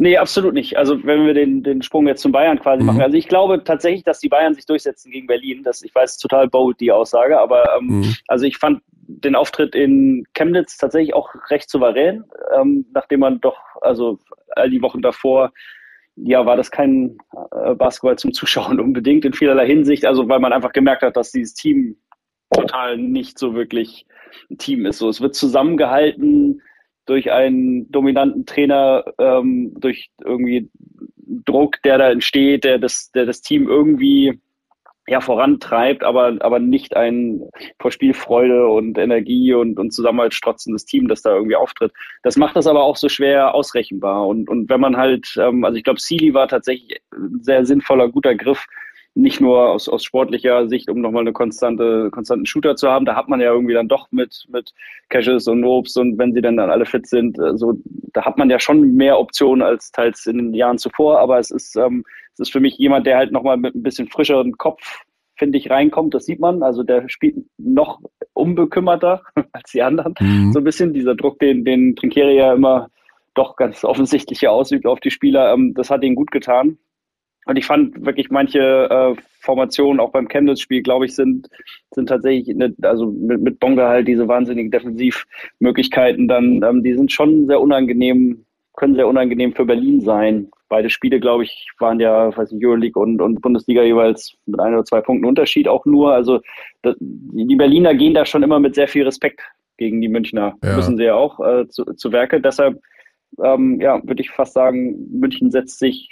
[0.00, 0.78] Nee, absolut nicht.
[0.78, 2.86] Also wenn wir den, den Sprung jetzt zum Bayern quasi mhm.
[2.86, 3.02] machen.
[3.02, 5.62] Also ich glaube tatsächlich, dass die Bayern sich durchsetzen gegen Berlin.
[5.62, 8.14] Das, ich weiß, total bold die Aussage, aber ähm, mhm.
[8.26, 12.24] also ich fand den Auftritt in Chemnitz tatsächlich auch recht souverän,
[12.58, 14.18] ähm, nachdem man doch, also
[14.56, 15.52] all die Wochen davor,
[16.16, 17.18] ja, war das kein
[17.52, 20.06] äh, Basketball zum Zuschauen unbedingt in vielerlei Hinsicht.
[20.06, 21.98] Also weil man einfach gemerkt hat, dass dieses Team
[22.50, 24.06] total nicht so wirklich
[24.50, 24.96] ein Team ist.
[24.96, 26.62] So, es wird zusammengehalten
[27.10, 30.70] durch einen dominanten Trainer, ähm, durch irgendwie
[31.44, 34.38] Druck, der da entsteht, der das, der das Team irgendwie
[35.08, 37.42] ja, vorantreibt, aber, aber nicht ein
[37.80, 41.92] vor Spielfreude und Energie und, und Zusammenhalt strotzendes Team, das da irgendwie auftritt.
[42.22, 44.28] Das macht das aber auch so schwer ausrechenbar.
[44.28, 48.08] Und, und wenn man halt, ähm, also ich glaube, Sealy war tatsächlich ein sehr sinnvoller,
[48.08, 48.64] guter Griff,
[49.14, 53.04] nicht nur aus, aus sportlicher Sicht, um nochmal eine konstante, konstanten Shooter zu haben.
[53.04, 54.72] Da hat man ja irgendwie dann doch mit, mit
[55.08, 57.74] Caches und Obst und wenn sie dann, dann alle fit sind, äh, so,
[58.12, 61.18] da hat man ja schon mehr Optionen als teils in den Jahren zuvor.
[61.18, 64.08] Aber es ist, ähm, es ist für mich jemand, der halt nochmal mit ein bisschen
[64.08, 65.02] frischeren Kopf,
[65.36, 66.14] finde ich, reinkommt.
[66.14, 66.62] Das sieht man.
[66.62, 68.00] Also der spielt noch
[68.32, 70.14] unbekümmerter als die anderen.
[70.20, 70.52] Mhm.
[70.52, 72.88] So ein bisschen dieser Druck, den, den Trinkeri ja immer
[73.34, 75.52] doch ganz offensichtlich ausübt auf die Spieler.
[75.52, 76.78] Ähm, das hat ihnen gut getan.
[77.46, 81.48] Und ich fand wirklich manche äh, Formationen auch beim Chemnitz-Spiel, glaube ich, sind,
[81.92, 87.10] sind tatsächlich, eine, also mit, mit Bonga halt diese wahnsinnigen Defensivmöglichkeiten dann, ähm, die sind
[87.10, 88.44] schon sehr unangenehm,
[88.76, 90.48] können sehr unangenehm für Berlin sein.
[90.68, 94.74] Beide Spiele, glaube ich, waren ja, weiß nicht, Euroleague und, und Bundesliga jeweils mit ein
[94.74, 96.12] oder zwei Punkten Unterschied auch nur.
[96.12, 96.40] Also
[96.82, 99.40] das, die Berliner gehen da schon immer mit sehr viel Respekt
[99.78, 100.54] gegen die Münchner.
[100.62, 100.76] Ja.
[100.76, 102.40] Müssen sie ja auch äh, zu, zu Werke.
[102.40, 102.80] Deshalb,
[103.42, 106.08] ähm, ja, würde ich fast sagen, München setzt sich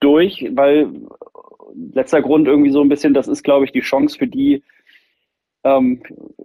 [0.00, 0.90] durch, weil
[1.92, 4.62] letzter Grund irgendwie so ein bisschen, das ist, glaube ich, die Chance für die,
[5.64, 6.02] ähm,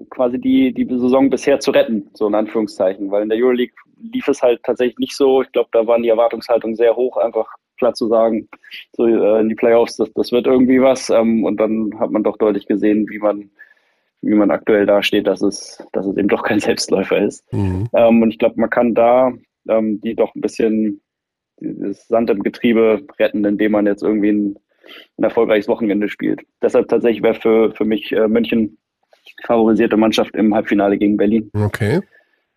[0.09, 4.27] quasi die, die Saison bisher zu retten, so in Anführungszeichen, weil in der Euroleague lief
[4.27, 5.41] es halt tatsächlich nicht so.
[5.41, 8.47] Ich glaube, da waren die Erwartungshaltungen sehr hoch, einfach klar zu sagen,
[8.93, 11.09] so äh, in die Playoffs, das, das wird irgendwie was.
[11.09, 13.49] Ähm, und dann hat man doch deutlich gesehen, wie man,
[14.21, 17.51] wie man aktuell dasteht, dass es, dass es eben doch kein Selbstläufer ist.
[17.53, 17.87] Mhm.
[17.93, 19.31] Ähm, und ich glaube, man kann da
[19.69, 21.01] ähm, die doch ein bisschen
[21.59, 24.55] dieses Sand im Getriebe retten, indem man jetzt irgendwie ein,
[25.17, 26.41] ein erfolgreiches Wochenende spielt.
[26.61, 28.77] Deshalb tatsächlich wäre für, für mich äh, München
[29.45, 31.49] favorisierte Mannschaft im Halbfinale gegen Berlin.
[31.53, 32.01] Okay.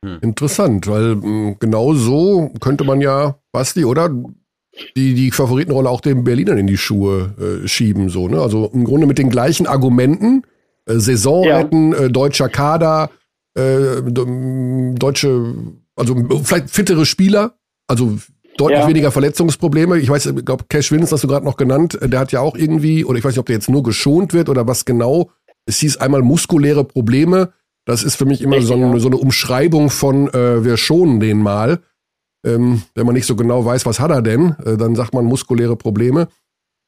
[0.04, 0.18] Hm.
[0.22, 4.10] Interessant, weil mh, hm, genau so könnte man ja, Basti, oder?
[4.94, 8.42] Die, die Favoritenrolle auch den Berlinern in die Schuhe äh, schieben, so, ne?
[8.42, 10.42] Also im Grunde mit den gleichen Argumenten.
[10.84, 11.56] Äh, Saison ja.
[11.56, 13.10] retten, äh, deutscher Kader,
[13.54, 15.54] äh, deutsche,
[15.96, 17.54] also vielleicht fittere Spieler,
[17.88, 18.18] also
[18.56, 18.88] deutlich ja.
[18.88, 19.98] weniger Verletzungsprobleme.
[19.98, 22.40] Ich weiß, ich glaube, Cash Wins hast du gerade noch genannt, äh, der hat ja
[22.40, 25.30] auch irgendwie, oder ich weiß nicht, ob der jetzt nur geschont wird oder was genau.
[25.66, 27.52] Es hieß einmal muskuläre Probleme.
[27.84, 31.20] Das ist für mich immer Richtig, so, eine, so, eine Umschreibung von, äh, wir schonen
[31.20, 31.80] den mal.
[32.44, 35.24] Ähm, wenn man nicht so genau weiß, was hat er denn, äh, dann sagt man
[35.24, 36.28] muskuläre Probleme.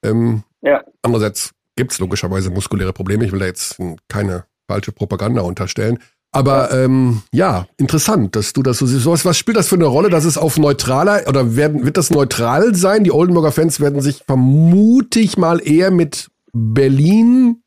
[0.04, 0.82] Ähm, ja.
[1.02, 3.24] Andererseits gibt's logischerweise muskuläre Probleme.
[3.24, 3.78] Ich will da jetzt
[4.08, 5.98] keine falsche Propaganda unterstellen.
[6.30, 9.06] Aber ähm, ja, interessant, dass du das so siehst.
[9.06, 12.10] Was, was spielt das für eine Rolle, dass es auf neutraler oder werden, wird das
[12.10, 13.04] neutral sein?
[13.04, 17.62] Die Oldenburger Fans werden sich vermutlich mal eher mit Berlin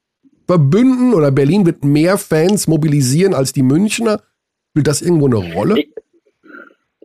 [0.45, 4.21] verbünden oder Berlin wird mehr Fans mobilisieren als die Münchner.
[4.71, 5.80] Spielt das irgendwo eine Rolle?
[5.80, 5.89] Ich,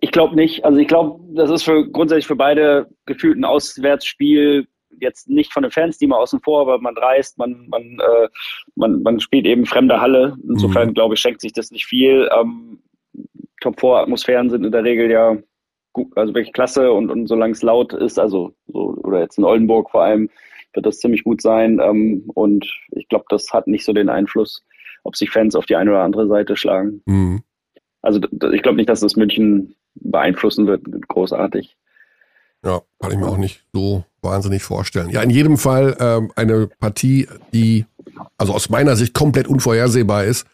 [0.00, 0.64] ich glaube nicht.
[0.64, 4.66] Also ich glaube, das ist für grundsätzlich für beide gefühlt ein Auswärtsspiel
[5.00, 8.28] jetzt nicht von den Fans, die mal außen vor, aber man reist, man, man, äh,
[8.74, 10.36] man, man spielt eben fremde Halle.
[10.48, 10.94] Insofern, mhm.
[10.94, 12.28] glaube ich, schenkt sich das nicht viel.
[12.36, 12.80] Ähm,
[13.60, 15.36] Top-4-Atmosphären sind in der Regel ja
[15.92, 19.44] gut, also wirklich klasse und, und solange es laut ist, also so, oder jetzt in
[19.44, 20.28] Oldenburg vor allem,
[20.74, 21.80] wird das ziemlich gut sein.
[21.82, 24.62] Ähm, und ich glaube, das hat nicht so den Einfluss,
[25.04, 27.02] ob sich Fans auf die eine oder andere Seite schlagen.
[27.06, 27.42] Mhm.
[28.02, 28.20] Also
[28.52, 31.76] ich glaube nicht, dass das München beeinflussen wird, großartig.
[32.64, 35.08] Ja, kann ich mir auch nicht so wahnsinnig vorstellen.
[35.10, 37.86] Ja, in jedem Fall ähm, eine Partie, die
[38.38, 40.46] also aus meiner Sicht komplett unvorhersehbar ist.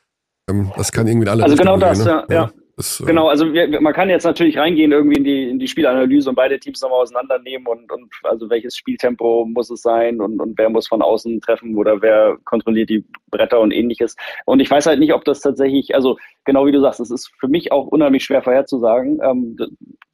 [0.48, 1.42] Ähm, das kann irgendwie alle.
[1.42, 2.24] Also genau das, gehen, ne?
[2.28, 2.34] ja.
[2.34, 2.50] ja.
[2.76, 5.68] Das, äh, genau, also wir, man kann jetzt natürlich reingehen irgendwie in die, in die
[5.68, 10.40] Spielanalyse und beide Teams nochmal auseinandernehmen und, und also welches Spieltempo muss es sein und,
[10.40, 14.16] und wer muss von außen treffen oder wer kontrolliert die Bretter und ähnliches.
[14.46, 17.30] Und ich weiß halt nicht, ob das tatsächlich, also genau wie du sagst, es ist
[17.38, 19.20] für mich auch unheimlich schwer vorherzusagen.
[19.22, 19.56] Ähm,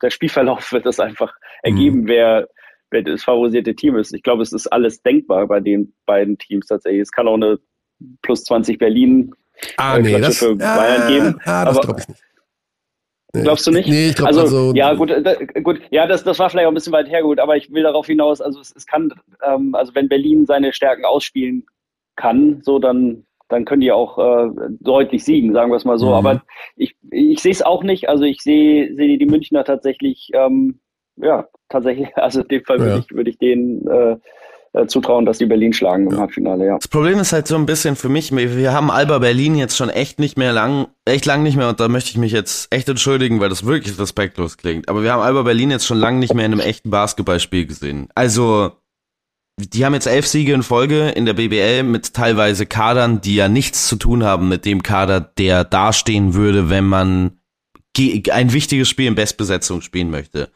[0.02, 2.08] der Spielverlauf wird das einfach ergeben, mhm.
[2.08, 2.48] wer, wer
[2.90, 4.14] das favorisierte Team ist.
[4.14, 7.02] Ich glaube, es ist alles denkbar bei den beiden Teams tatsächlich.
[7.02, 7.58] Es kann auch eine
[8.22, 9.32] plus 20 Berlin
[9.76, 11.40] ah, nee, das, für Bayern ah, geben.
[11.44, 12.22] Ah, das glaube ich nicht.
[13.32, 13.88] Glaubst du nicht?
[13.88, 16.70] Nee, ich glaube also, also, ja gut, da, gut, ja, das, das war vielleicht auch
[16.70, 19.12] ein bisschen weit hergeholt, aber ich will darauf hinaus, also es, es kann,
[19.44, 21.66] ähm, also wenn Berlin seine Stärken ausspielen
[22.16, 26.08] kann, so dann, dann können die auch äh, deutlich siegen, sagen wir es mal so.
[26.08, 26.14] Mhm.
[26.14, 26.42] Aber
[26.76, 30.80] ich, ich sehe es auch nicht, also ich sehe sehe die Münchner tatsächlich, ähm,
[31.16, 32.98] ja, tatsächlich, also in dem Fall würde ja.
[32.98, 34.16] ich, würde ich denen äh,
[34.74, 36.76] äh, zutrauen, dass die Berlin schlagen im Halbfinale, ja.
[36.76, 39.88] Das Problem ist halt so ein bisschen für mich, wir haben Alba Berlin jetzt schon
[39.88, 42.88] echt nicht mehr lang, echt lang nicht mehr und da möchte ich mich jetzt echt
[42.88, 44.88] entschuldigen, weil das wirklich respektlos klingt.
[44.88, 48.08] Aber wir haben Alba Berlin jetzt schon lange nicht mehr in einem echten Basketballspiel gesehen.
[48.14, 48.72] Also,
[49.58, 53.48] die haben jetzt elf Siege in Folge in der BBL mit teilweise Kadern, die ja
[53.48, 57.38] nichts zu tun haben mit dem Kader, der dastehen würde, wenn man
[57.98, 60.50] ein wichtiges Spiel in Bestbesetzung spielen möchte.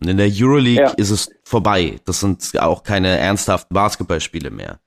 [0.00, 0.90] Und in der Euroleague ja.
[0.90, 2.00] ist es vorbei.
[2.04, 4.80] Das sind auch keine ernsthaften Basketballspiele mehr.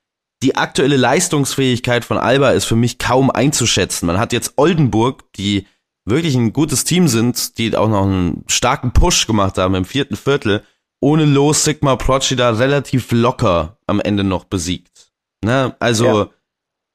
[0.44, 4.06] Die aktuelle Leistungsfähigkeit von Alba ist für mich kaum einzuschätzen.
[4.06, 5.66] Man hat jetzt Oldenburg, die
[6.06, 10.16] wirklich ein gutes Team sind, die auch noch einen starken Push gemacht haben im vierten
[10.16, 10.64] Viertel,
[11.02, 15.12] ohne Los Sigma Procida relativ locker am Ende noch besiegt.
[15.44, 15.76] Ne?
[15.80, 16.30] Also, ja.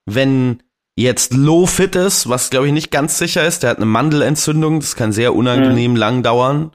[0.06, 0.62] wenn
[0.96, 4.80] jetzt Low fit ist, was glaube ich nicht ganz sicher ist, der hat eine Mandelentzündung,
[4.80, 5.96] das kann sehr unangenehm mhm.
[5.96, 6.72] lang dauern.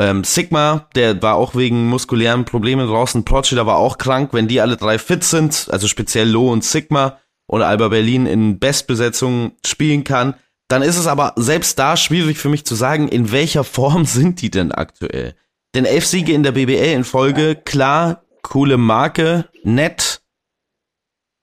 [0.00, 3.22] Ähm, Sigma, der war auch wegen muskulären Problemen draußen.
[3.26, 4.30] Procida war auch krank.
[4.32, 8.58] Wenn die alle drei fit sind, also speziell Lo und Sigma und Alba Berlin in
[8.58, 10.34] Bestbesetzung spielen kann,
[10.68, 14.40] dann ist es aber selbst da schwierig für mich zu sagen, in welcher Form sind
[14.40, 15.34] die denn aktuell?
[15.74, 20.22] Denn elf Siege in der BBL in Folge, klar, coole Marke, nett.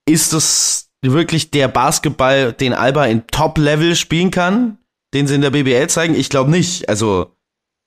[0.10, 4.80] Ist es wirklich der Basketball, den Alba in Top-Level spielen kann,
[5.14, 6.16] den sie in der BBL zeigen?
[6.16, 6.90] Ich glaube nicht.
[6.90, 7.37] Also,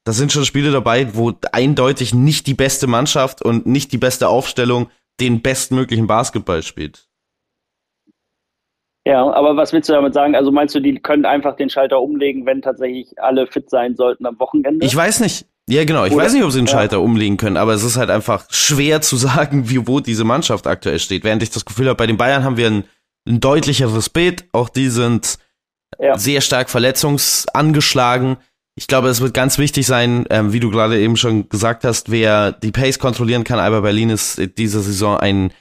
[0.04, 4.28] da sind schon Spiele dabei, wo eindeutig nicht die beste Mannschaft und nicht die beste
[4.28, 7.08] Aufstellung den bestmöglichen Basketball spielt.
[9.06, 10.34] Ja, aber was willst du damit sagen?
[10.34, 14.26] Also meinst du, die können einfach den Schalter umlegen, wenn tatsächlich alle fit sein sollten
[14.26, 14.84] am Wochenende?
[14.84, 15.46] Ich weiß nicht.
[15.68, 16.04] Ja, genau.
[16.04, 16.24] Ich Oder?
[16.24, 17.02] weiß nicht, ob sie den Schalter ja.
[17.02, 20.98] umlegen können, aber es ist halt einfach schwer zu sagen, wie wo diese Mannschaft aktuell
[20.98, 21.24] steht.
[21.24, 22.84] Während ich das Gefühl habe, bei den Bayern haben wir ein,
[23.26, 24.44] ein deutlicheres Bild.
[24.52, 25.38] Auch die sind
[25.98, 26.18] ja.
[26.18, 28.36] sehr stark verletzungsangeschlagen.
[28.76, 32.10] Ich glaube, es wird ganz wichtig sein, ähm, wie du gerade eben schon gesagt hast,
[32.10, 33.58] wer die Pace kontrollieren kann.
[33.58, 35.52] Alba Berlin ist in dieser Saison ein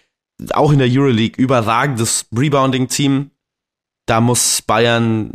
[0.51, 3.31] auch in der Euroleague überragendes Rebounding-Team.
[4.05, 5.33] Da muss Bayern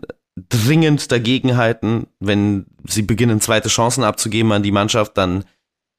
[0.49, 2.07] dringend dagegenhalten.
[2.21, 5.45] Wenn sie beginnen, zweite Chancen abzugeben an die Mannschaft, dann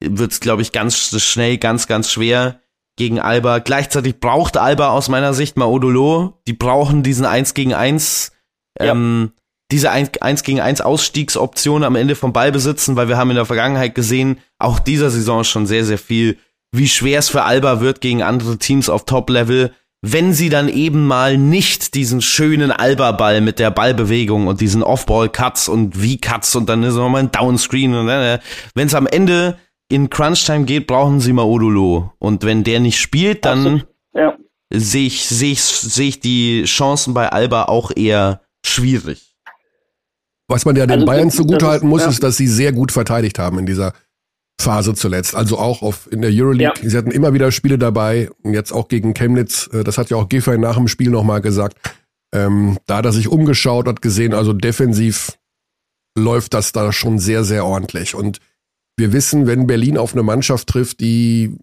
[0.03, 2.59] wird es, glaube ich, ganz schnell, ganz, ganz schwer
[2.97, 3.59] gegen Alba.
[3.59, 6.41] Gleichzeitig braucht Alba aus meiner Sicht Maodolo.
[6.47, 8.31] Die brauchen diesen 1 gegen 1,
[8.79, 8.91] ja.
[8.91, 9.31] ähm,
[9.71, 13.45] diese 1 gegen 1 Ausstiegsoption am Ende vom Ball besitzen, weil wir haben in der
[13.45, 16.37] Vergangenheit gesehen, auch dieser Saison schon sehr, sehr viel
[16.77, 21.07] wie schwer es für Alba wird gegen andere Teams auf Top-Level, wenn sie dann eben
[21.07, 26.83] mal nicht diesen schönen Alba-Ball mit der Ballbewegung und diesen Off-Ball-Cuts und V-Cuts und dann
[26.83, 28.39] ist nochmal ein Downscreen und äh,
[28.75, 29.57] wenn es am Ende
[29.89, 32.11] in Crunch-Time geht, brauchen sie mal Odulo.
[32.19, 34.35] Und wenn der nicht spielt, dann ja.
[34.71, 39.24] sehe ich, sehe ich, sehe ich die Chancen bei Alba auch eher schwierig.
[40.47, 42.09] Was man ja den also, Bayern zugutehalten muss, ja.
[42.09, 43.93] ist, dass sie sehr gut verteidigt haben in dieser
[44.59, 45.35] Phase zuletzt.
[45.35, 46.73] Also auch auf, in der Euroleague.
[46.81, 46.89] Ja.
[46.89, 48.29] Sie hatten immer wieder Spiele dabei.
[48.43, 49.69] Jetzt auch gegen Chemnitz.
[49.73, 51.77] Äh, das hat ja auch Giffey nach dem Spiel nochmal gesagt.
[52.33, 55.37] Ähm, da hat er sich umgeschaut, hat gesehen, also defensiv
[56.17, 58.15] läuft das da schon sehr, sehr ordentlich.
[58.15, 58.39] Und
[58.97, 61.57] wir wissen, wenn Berlin auf eine Mannschaft trifft, die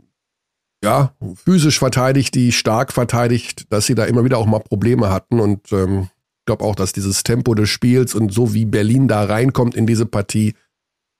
[0.84, 1.14] ja
[1.44, 5.40] physisch verteidigt, die stark verteidigt, dass sie da immer wieder auch mal Probleme hatten.
[5.40, 6.08] Und ähm,
[6.46, 10.06] glaube auch, dass dieses Tempo des Spiels und so wie Berlin da reinkommt in diese
[10.06, 10.54] Partie,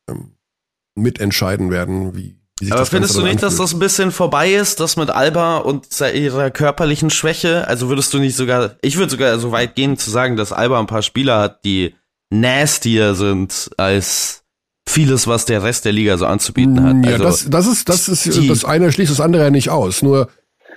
[0.09, 0.33] ähm,
[0.95, 2.37] mitentscheiden werden, wie,
[2.71, 3.43] Aber findest du nicht, anfühlt.
[3.45, 7.67] dass das ein bisschen vorbei ist, das mit Alba und ihrer körperlichen Schwäche?
[7.67, 10.79] Also würdest du nicht sogar, ich würde sogar so weit gehen zu sagen, dass Alba
[10.79, 11.95] ein paar Spieler hat, die
[12.31, 14.43] nastier sind als
[14.89, 17.05] vieles, was der Rest der Liga so anzubieten hat.
[17.07, 19.71] Ja, also, das, das ist, das ist, die, das eine schließt das andere ja nicht
[19.71, 20.03] aus.
[20.03, 20.29] Nur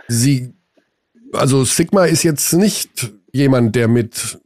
[0.07, 0.53] sie,
[1.33, 4.39] also Sigma ist jetzt nicht jemand, der mit,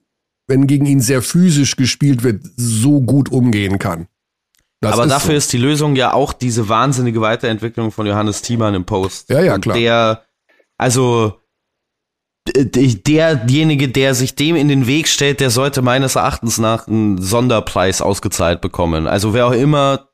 [0.47, 4.07] wenn gegen ihn sehr physisch gespielt wird, so gut umgehen kann.
[4.81, 5.37] Das Aber ist dafür so.
[5.37, 9.29] ist die Lösung ja auch diese wahnsinnige Weiterentwicklung von Johannes Thiemann im Post.
[9.29, 9.75] Ja, ja, klar.
[9.75, 10.23] Und der,
[10.77, 11.35] also
[12.47, 18.01] derjenige, der sich dem in den Weg stellt, der sollte meines Erachtens nach einen Sonderpreis
[18.01, 19.05] ausgezahlt bekommen.
[19.05, 20.09] Also wer auch immer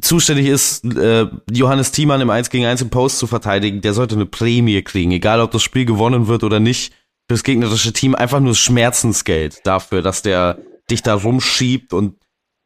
[0.00, 4.16] zuständig ist, äh, Johannes Thiemann im 1 gegen 1 im Post zu verteidigen, der sollte
[4.16, 6.92] eine Prämie kriegen, egal ob das Spiel gewonnen wird oder nicht.
[7.28, 10.58] Für das gegnerische Team einfach nur Schmerzensgeld dafür, dass der
[10.90, 12.16] dich da rumschiebt und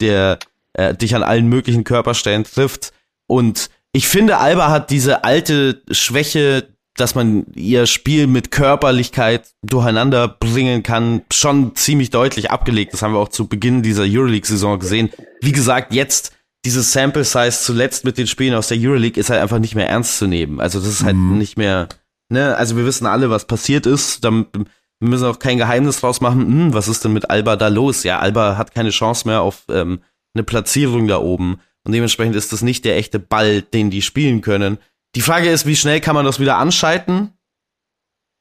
[0.00, 0.38] der
[0.74, 2.92] äh, dich an allen möglichen Körperstellen trifft.
[3.26, 10.28] Und ich finde, Alba hat diese alte Schwäche, dass man ihr Spiel mit Körperlichkeit durcheinander
[10.28, 12.92] bringen kann, schon ziemlich deutlich abgelegt.
[12.92, 15.10] Das haben wir auch zu Beginn dieser Euroleague-Saison gesehen.
[15.40, 16.32] Wie gesagt, jetzt
[16.64, 19.88] dieses Sample Size zuletzt mit den Spielen aus der Euroleague ist halt einfach nicht mehr
[19.88, 20.60] ernst zu nehmen.
[20.60, 21.38] Also das ist halt mhm.
[21.38, 21.88] nicht mehr,
[22.30, 24.24] ne, also wir wissen alle, was passiert ist.
[24.24, 27.68] Dann, wir müssen auch kein Geheimnis draus machen, hm, was ist denn mit Alba da
[27.68, 28.04] los?
[28.04, 30.00] Ja, Alba hat keine Chance mehr auf ähm,
[30.34, 31.60] eine Platzierung da oben.
[31.84, 34.78] Und dementsprechend ist das nicht der echte Ball, den die spielen können.
[35.14, 37.32] Die Frage ist, wie schnell kann man das wieder anschalten?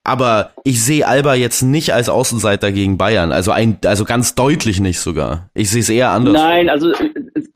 [0.03, 3.31] Aber ich sehe Alba jetzt nicht als Außenseiter gegen Bayern.
[3.31, 5.49] Also ein, also ganz deutlich nicht sogar.
[5.53, 6.33] Ich sehe es eher anders.
[6.33, 7.11] Nein, also äh,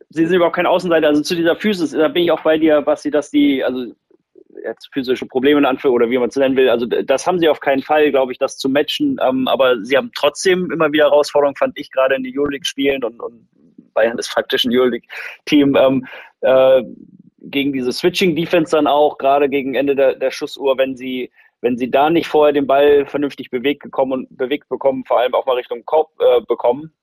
[0.10, 1.08] sie sind überhaupt kein Außenseiter.
[1.08, 3.94] Also zu dieser Physis, da bin ich auch bei dir, Basti, dass die, also
[4.64, 6.70] jetzt physische Probleme in Anführung oder wie man es nennen will.
[6.70, 9.18] Also das haben sie auf keinen Fall, glaube ich, das zu matchen.
[9.22, 13.04] Ähm, aber sie haben trotzdem immer wieder Herausforderungen, fand ich gerade in die Euroleague spielen
[13.04, 13.48] und, und
[13.94, 16.08] Bayern ist faktisch ein Euroleague-Team, ähm,
[16.42, 16.84] äh,
[17.44, 21.92] gegen diese Switching-Defense dann auch, gerade gegen Ende der, der Schussuhr, wenn sie, wenn sie
[21.92, 25.84] da nicht vorher den Ball vernünftig bewegt gekommen bewegt bekommen, vor allem auch mal Richtung
[25.86, 26.94] Korb äh, bekommen,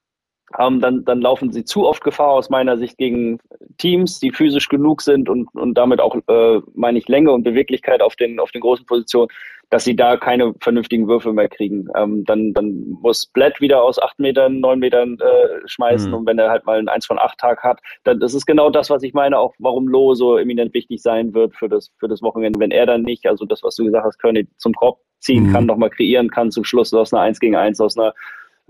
[0.59, 3.39] ähm, dann, dann laufen sie zu oft Gefahr aus meiner Sicht gegen
[3.79, 8.03] Teams, die physisch genug sind und, und damit auch, äh, meine ich, Länge und Beweglichkeit
[8.03, 9.29] auf den, auf den großen Positionen,
[9.71, 11.87] dass sie da keine vernünftigen Würfe mehr kriegen.
[11.95, 16.17] Ähm, dann, dann muss Blatt wieder aus acht Metern, neun Metern äh, schmeißen mhm.
[16.17, 18.71] und wenn er halt mal einen eins von acht Tag hat, dann das ist genau
[18.71, 22.09] das, was ich meine, auch warum Loh so eminent wichtig sein wird für das, für
[22.09, 22.59] das Wochenende.
[22.59, 25.53] Wenn er dann nicht, also das, was du gesagt hast, König zum Korb ziehen mhm.
[25.53, 28.13] kann, nochmal kreieren kann, zum Schluss aus einer eins gegen eins, aus einer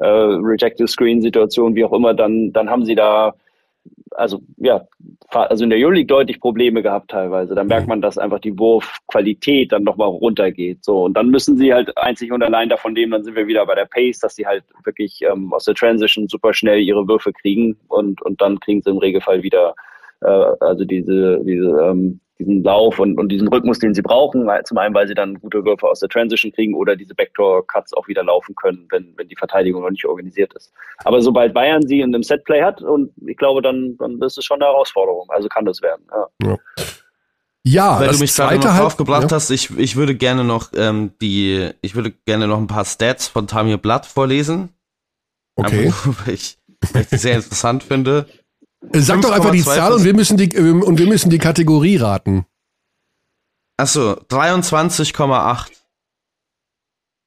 [0.00, 3.34] äh, Rejected Screen Situation, wie auch immer, dann, dann haben sie da
[4.16, 4.86] also ja,
[5.30, 7.54] also in der Euroleague deutlich Probleme gehabt teilweise.
[7.54, 7.90] Da merkt mhm.
[7.90, 10.84] man, dass einfach die Wurfqualität dann nochmal runtergeht.
[10.84, 13.64] So, und dann müssen sie halt einzig und allein davon leben, dann sind wir wieder
[13.66, 17.32] bei der Pace, dass sie halt wirklich ähm, aus der Transition super schnell ihre Würfe
[17.32, 19.74] kriegen und, und dann kriegen sie im Regelfall wieder
[20.20, 24.48] äh, also diese, diese ähm, diesen Lauf und, und diesen Rhythmus, den sie brauchen.
[24.64, 28.08] Zum einen, weil sie dann gute Würfe aus der Transition kriegen oder diese Backdoor-Cuts auch
[28.08, 30.72] wieder laufen können, wenn, wenn die Verteidigung noch nicht organisiert ist.
[31.04, 34.44] Aber sobald Bayern sie in einem Setplay hat, und ich glaube, dann, dann ist es
[34.44, 35.26] schon eine Herausforderung.
[35.28, 36.02] Also kann das werden.
[36.10, 36.48] Ja.
[36.48, 36.56] ja.
[37.62, 39.36] Ja, weil du mich gerade noch draufgebracht ja.
[39.36, 43.28] hast, ich, ich würde gerne noch ähm, die, ich würde gerne noch ein paar Stats
[43.28, 44.70] von Tamir Blatt vorlesen.
[45.56, 45.86] Okay.
[45.86, 46.58] Einfach, weil ich,
[46.94, 48.24] weil ich die sehr interessant finde.
[48.92, 51.96] Sag doch einfach die Zahl und wir müssen die ähm, und wir müssen die Kategorie
[51.96, 52.46] raten.
[53.76, 55.70] Achso, 23,8.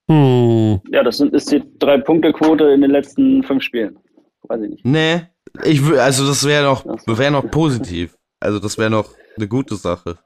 [0.10, 0.82] Hm.
[0.91, 3.97] Ja, das sind, ist die Drei-Punkte-Quote in den letzten fünf Spielen.
[4.43, 4.86] Weiß ich nicht.
[4.86, 5.28] Nee,
[5.64, 8.18] ich will, also das wäre noch, wäre noch positiv.
[8.39, 10.18] Also das wäre noch eine gute Sache.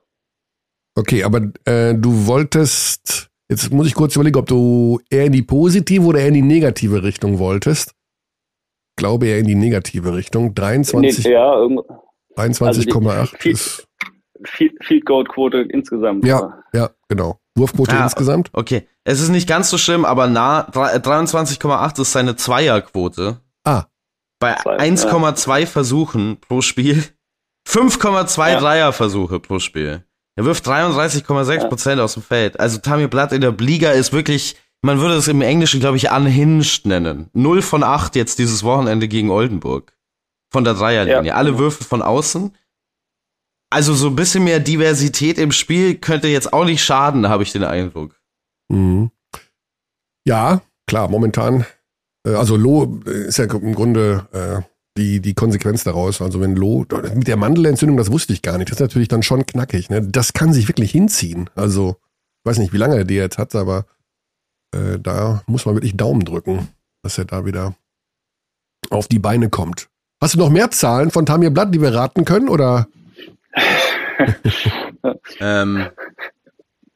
[0.95, 5.43] Okay, aber äh, du wolltest, jetzt muss ich kurz überlegen, ob du eher in die
[5.43, 7.93] positive oder eher in die negative Richtung wolltest
[8.97, 10.53] glaube eher in die negative Richtung.
[10.53, 11.53] 23, nee, ja,
[12.35, 13.87] 23,8 also ist.
[14.43, 16.25] Field Goal Quote insgesamt.
[16.25, 17.39] Ja, ja, genau.
[17.55, 18.49] Wurfquote ah, insgesamt.
[18.53, 18.87] Okay.
[19.03, 23.41] Es ist nicht ganz so schlimm, aber nah, 23,8 ist seine Zweierquote.
[23.63, 23.85] Ah.
[24.39, 25.65] Bei 1,2 ja.
[25.65, 27.03] Versuchen pro Spiel.
[27.67, 28.59] 5,2 ja.
[28.59, 30.03] Dreierversuche pro Spiel.
[30.35, 32.03] Er wirft 33,6 Prozent ja.
[32.03, 32.59] aus dem Feld.
[32.59, 34.55] Also Tammy Blatt in der Liga ist wirklich
[34.87, 37.29] man würde es im Englischen, glaube ich, unhinged nennen.
[37.33, 39.91] Null von acht jetzt dieses Wochenende gegen Oldenburg.
[40.49, 41.25] Von der Dreierlinie.
[41.25, 41.35] Ja.
[41.35, 42.55] Alle Würfe von außen.
[43.69, 47.51] Also so ein bisschen mehr Diversität im Spiel könnte jetzt auch nicht schaden, habe ich
[47.51, 48.15] den Eindruck.
[48.69, 49.11] Mhm.
[50.25, 51.65] Ja, klar, momentan,
[52.25, 54.61] äh, also Lo ist ja im Grunde äh,
[54.97, 56.21] die, die Konsequenz daraus.
[56.21, 59.21] Also wenn Lo, mit der Mandelentzündung, das wusste ich gar nicht, das ist natürlich dann
[59.21, 59.89] schon knackig.
[59.89, 60.01] Ne?
[60.01, 61.49] Das kann sich wirklich hinziehen.
[61.55, 61.97] Also,
[62.39, 63.85] ich weiß nicht, wie lange er die jetzt hat, aber
[64.73, 66.67] äh, da muss man wirklich Daumen drücken,
[67.03, 67.75] dass er da wieder
[68.89, 69.89] auf die Beine kommt.
[70.21, 72.87] Hast du noch mehr Zahlen von Tamir Blatt, die wir raten können, oder?
[75.39, 75.87] ähm,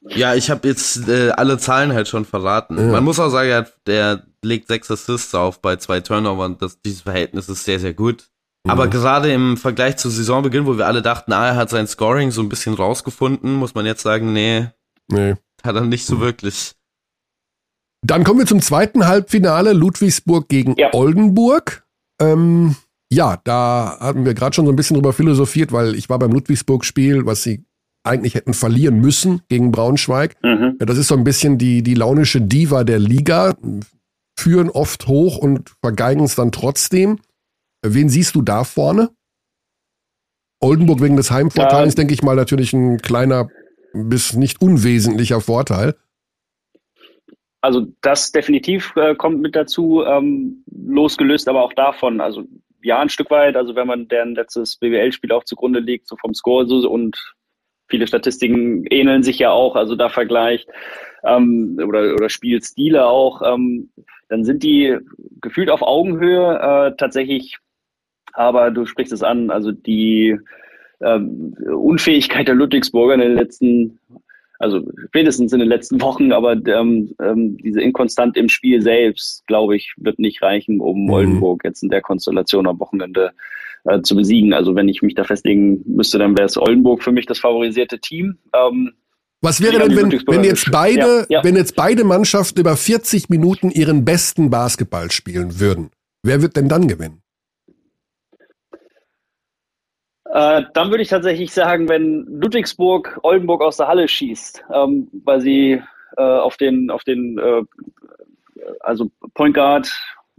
[0.08, 2.76] ja, ich habe jetzt äh, alle Zahlen halt schon verraten.
[2.78, 2.86] Ja.
[2.86, 6.58] Man muss auch sagen, er, der legt sechs Assists auf bei zwei Turnovern.
[6.58, 8.28] Das, dieses Verhältnis ist sehr, sehr gut.
[8.64, 8.70] Mhm.
[8.70, 12.32] Aber gerade im Vergleich zu Saisonbeginn, wo wir alle dachten, ah, er hat sein Scoring
[12.32, 14.66] so ein bisschen rausgefunden, muss man jetzt sagen, nee,
[15.08, 15.34] nee.
[15.62, 16.20] hat er nicht so mhm.
[16.20, 16.74] wirklich.
[18.04, 20.92] Dann kommen wir zum zweiten Halbfinale, Ludwigsburg gegen ja.
[20.92, 21.86] Oldenburg.
[22.20, 22.76] Ähm,
[23.12, 26.32] ja, da haben wir gerade schon so ein bisschen drüber philosophiert, weil ich war beim
[26.32, 27.64] Ludwigsburg-Spiel, was sie
[28.04, 30.36] eigentlich hätten verlieren müssen gegen Braunschweig.
[30.42, 30.76] Mhm.
[30.80, 33.54] Ja, das ist so ein bisschen die, die launische Diva der Liga,
[34.36, 37.20] führen oft hoch und vergeigen es dann trotzdem.
[37.84, 39.10] Wen siehst du da vorne?
[40.60, 41.96] Oldenburg wegen des Heimvorteils, ja.
[41.96, 43.48] denke ich mal, natürlich ein kleiner
[43.92, 45.94] bis nicht unwesentlicher Vorteil.
[47.62, 52.44] Also das definitiv äh, kommt mit dazu, ähm, losgelöst aber auch davon, also
[52.82, 56.34] ja, ein Stück weit, also wenn man deren letztes BWL-Spiel auch zugrunde legt, so vom
[56.34, 57.16] Score so, und
[57.88, 60.68] viele Statistiken ähneln sich ja auch, also da vergleicht
[61.22, 63.90] ähm, oder, oder Spielstile auch, ähm,
[64.28, 64.98] dann sind die
[65.40, 67.58] gefühlt auf Augenhöhe äh, tatsächlich,
[68.32, 70.36] aber du sprichst es an, also die
[71.00, 74.00] ähm, Unfähigkeit der Ludwigsburger in den letzten
[74.62, 79.76] also spätestens in den letzten Wochen, aber ähm, ähm, diese Inkonstant im Spiel selbst, glaube
[79.76, 81.10] ich, wird nicht reichen, um mhm.
[81.10, 83.32] Oldenburg jetzt in der Konstellation am Wochenende
[83.84, 84.52] äh, zu besiegen.
[84.52, 87.98] Also wenn ich mich da festlegen müsste, dann wäre es Oldenburg für mich das favorisierte
[87.98, 88.38] Team.
[88.54, 88.92] Ähm,
[89.40, 91.44] was wäre denn, wenn, wenn jetzt beide, ja, ja.
[91.44, 95.90] wenn jetzt beide Mannschaften über 40 Minuten ihren besten Basketball spielen würden?
[96.22, 97.21] Wer wird denn dann gewinnen?
[100.32, 105.42] Äh, dann würde ich tatsächlich sagen, wenn Ludwigsburg Oldenburg aus der Halle schießt, ähm, weil
[105.42, 105.82] sie
[106.16, 107.62] äh, auf den, auf den äh,
[108.80, 109.90] also Point Guard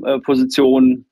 [0.03, 1.05] äh, Position,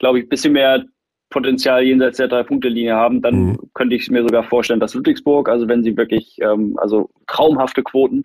[0.00, 0.84] glaube ich, ein bisschen mehr
[1.30, 3.58] Potenzial jenseits der Drei-Punkte-Linie haben, dann mhm.
[3.72, 8.22] könnte ich mir sogar vorstellen, dass Ludwigsburg, also wenn sie wirklich ähm, also traumhafte Quoten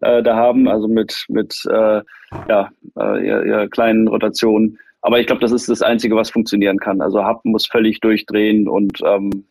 [0.00, 2.00] äh, da haben, also mit, mit äh,
[2.48, 7.02] ja, ihrer, ihrer kleinen Rotation, aber ich glaube, das ist das Einzige, was funktionieren kann.
[7.02, 9.44] Also Hub muss völlig durchdrehen und ähm,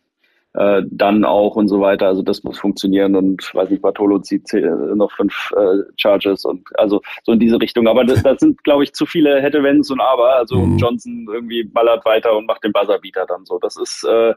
[0.54, 2.08] äh, dann auch und so weiter.
[2.08, 7.02] Also das muss funktionieren und weiß nicht, Bartolo zieht noch fünf äh, Charges und also
[7.22, 7.86] so in diese Richtung.
[7.86, 10.34] Aber das, das sind, glaube ich, zu viele hätte, wenns und aber.
[10.34, 10.76] Also mhm.
[10.76, 13.60] Johnson irgendwie ballert weiter und macht den Buzzerbeater dann so.
[13.60, 14.34] Das ist, äh, äh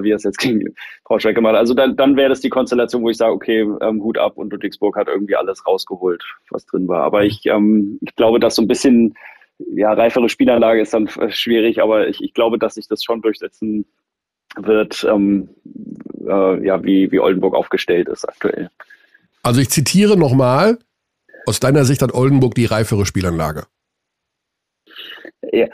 [0.00, 1.60] wie er es jetzt gegen Braunschweig gemacht hat.
[1.60, 4.52] Also dann, dann wäre das die Konstellation, wo ich sage, okay, ähm, Hut ab und
[4.52, 7.02] Ludwigsburg hat irgendwie alles rausgeholt, was drin war.
[7.02, 9.14] Aber ich, ähm, ich glaube, dass so ein bisschen
[9.74, 13.84] ja, reifere Spielanlage ist dann schwierig, aber ich, ich glaube, dass sich das schon durchsetzen
[14.56, 15.48] wird, ähm,
[16.26, 18.70] äh, ja, wie, wie Oldenburg aufgestellt ist aktuell.
[19.42, 20.78] Also ich zitiere nochmal,
[21.46, 23.66] aus deiner Sicht hat Oldenburg die reifere Spielanlage.
[25.50, 25.66] Ja,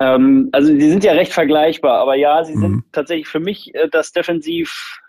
[0.00, 2.60] ähm, also die sind ja recht vergleichbar, aber ja, sie mhm.
[2.60, 5.00] sind tatsächlich für mich äh, das defensiv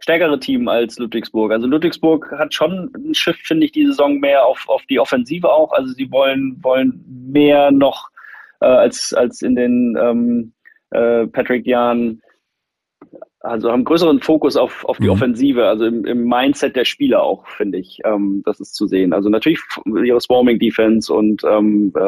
[0.00, 1.52] stärkere Team als Ludwigsburg.
[1.52, 5.50] Also Ludwigsburg hat schon ein Schiff, finde ich, die Saison mehr auf, auf die Offensive
[5.50, 5.72] auch.
[5.72, 8.08] Also sie wollen, wollen mehr noch
[8.60, 10.52] äh, als, als in den ähm,
[10.90, 12.22] äh, Patrick-Jahren
[13.40, 15.10] also haben größeren Fokus auf, auf die mhm.
[15.10, 18.00] Offensive, also im, im Mindset der Spieler auch, finde ich.
[18.04, 19.12] Ähm, das ist zu sehen.
[19.12, 19.60] Also natürlich
[20.04, 22.00] ihre Swarming Defense und ähm, äh,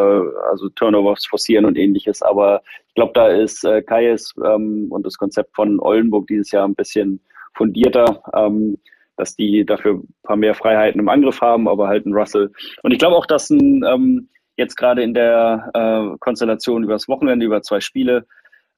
[0.50, 5.16] also Turnovers forcieren und ähnliches, aber ich glaube, da ist äh, Kayes ähm, und das
[5.16, 7.20] Konzept von Oldenburg dieses Jahr ein bisschen
[7.54, 8.78] fundierter, ähm,
[9.16, 12.50] dass die dafür ein paar mehr Freiheiten im Angriff haben, aber halt ein Russell.
[12.82, 17.08] Und ich glaube auch, dass ein ähm, jetzt gerade in der äh, Konstellation über das
[17.08, 18.26] Wochenende, über zwei Spiele,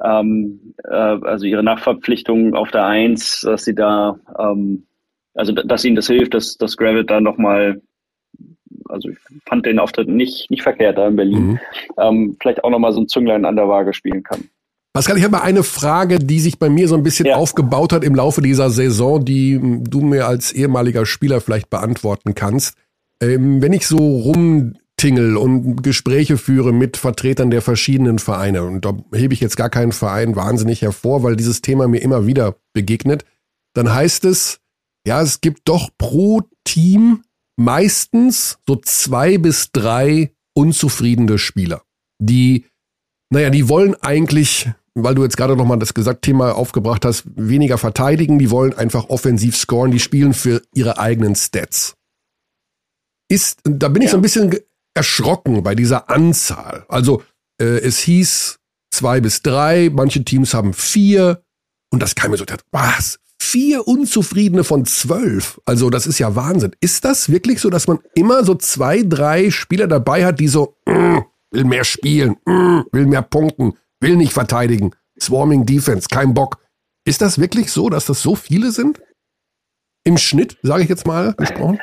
[0.03, 4.87] ähm, äh, also ihre Nachverpflichtung auf der Eins, dass sie da, ähm,
[5.35, 7.83] also dass ihnen das hilft, dass, dass Gravit da nochmal,
[8.89, 11.61] also ich fand den Auftritt nicht, nicht verkehrt da in Berlin, mhm.
[11.99, 14.49] ähm, vielleicht auch nochmal so ein Zünglein an der Waage spielen kann.
[14.95, 17.37] Pascal, ich habe mal eine Frage, die sich bei mir so ein bisschen ja.
[17.37, 22.75] aufgebaut hat im Laufe dieser Saison, die du mir als ehemaliger Spieler vielleicht beantworten kannst.
[23.21, 28.63] Ähm, wenn ich so rum tingle und Gespräche führe mit Vertretern der verschiedenen Vereine.
[28.63, 32.27] Und da hebe ich jetzt gar keinen Verein wahnsinnig hervor, weil dieses Thema mir immer
[32.29, 33.25] wieder begegnet.
[33.75, 34.61] Dann heißt es,
[35.05, 37.25] ja, es gibt doch pro Team
[37.57, 41.83] meistens so zwei bis drei unzufriedene Spieler,
[42.21, 42.67] die,
[43.31, 47.79] naja, die wollen eigentlich, weil du jetzt gerade nochmal das gesagt Thema aufgebracht hast, weniger
[47.79, 51.95] verteidigen, die wollen einfach offensiv scoren, die spielen für ihre eigenen Stats.
[53.29, 54.55] Ist, da bin ich so ein bisschen
[54.95, 56.85] erschrocken bei dieser Anzahl.
[56.89, 57.23] Also
[57.59, 58.59] äh, es hieß
[58.91, 61.43] zwei bis drei, manche Teams haben vier
[61.91, 63.19] und das kam mir so, was?
[63.41, 65.61] Vier Unzufriedene von zwölf.
[65.65, 66.73] Also das ist ja Wahnsinn.
[66.81, 70.77] Ist das wirklich so, dass man immer so zwei, drei Spieler dabei hat, die so
[70.87, 71.19] mm,
[71.51, 76.59] will mehr spielen, mm, will mehr punkten, will nicht verteidigen, Swarming Defense, kein Bock.
[77.05, 79.01] Ist das wirklich so, dass das so viele sind?
[80.05, 81.81] Im Schnitt, sage ich jetzt mal gesprochen?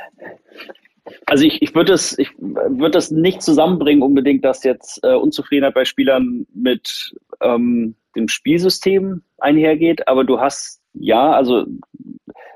[1.26, 5.74] Also ich, ich würde das, ich würde das nicht zusammenbringen unbedingt, dass jetzt äh, Unzufriedenheit
[5.74, 11.66] bei Spielern mit ähm, dem Spielsystem einhergeht, aber du hast ja, also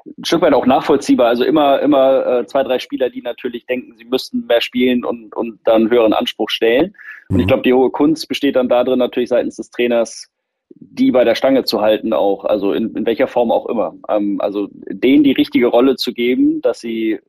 [0.06, 1.28] ein Stück weit auch nachvollziehbar.
[1.28, 5.36] Also immer, immer äh, zwei, drei Spieler, die natürlich denken, sie müssten mehr spielen und,
[5.36, 6.96] und dann höheren Anspruch stellen.
[7.30, 7.48] Und ich mhm.
[7.48, 10.30] glaube, die hohe Kunst besteht dann darin, natürlich seitens des Trainers,
[10.70, 13.96] die bei der Stange zu halten auch, also in, in welcher Form auch immer.
[14.10, 17.20] Ähm, also denen die richtige Rolle zu geben, dass sie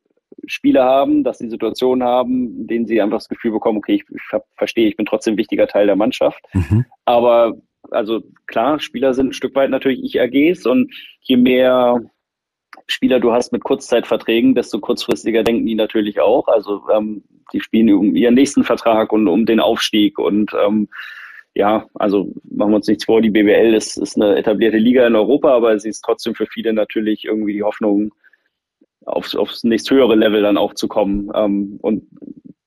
[0.47, 4.05] Spiele haben, dass sie Situationen haben, in denen sie einfach das Gefühl bekommen, okay, ich,
[4.11, 6.43] ich verstehe, ich bin trotzdem ein wichtiger Teil der Mannschaft.
[6.53, 6.85] Mhm.
[7.05, 7.55] Aber
[7.91, 12.01] also klar, Spieler sind ein Stück weit natürlich Ich-AGs und je mehr
[12.87, 16.49] Spieler du hast mit Kurzzeitverträgen, desto kurzfristiger denken die natürlich auch.
[16.49, 20.89] Also ähm, die spielen um ihren nächsten Vertrag und um den Aufstieg und ähm,
[21.55, 25.15] ja, also machen wir uns nichts vor, die BBL ist, ist eine etablierte Liga in
[25.15, 28.13] Europa, aber sie ist trotzdem für viele natürlich irgendwie die Hoffnung,
[29.05, 31.31] aufs, aufs nächsthöhere Level dann auch zu kommen.
[31.35, 32.07] Ähm, und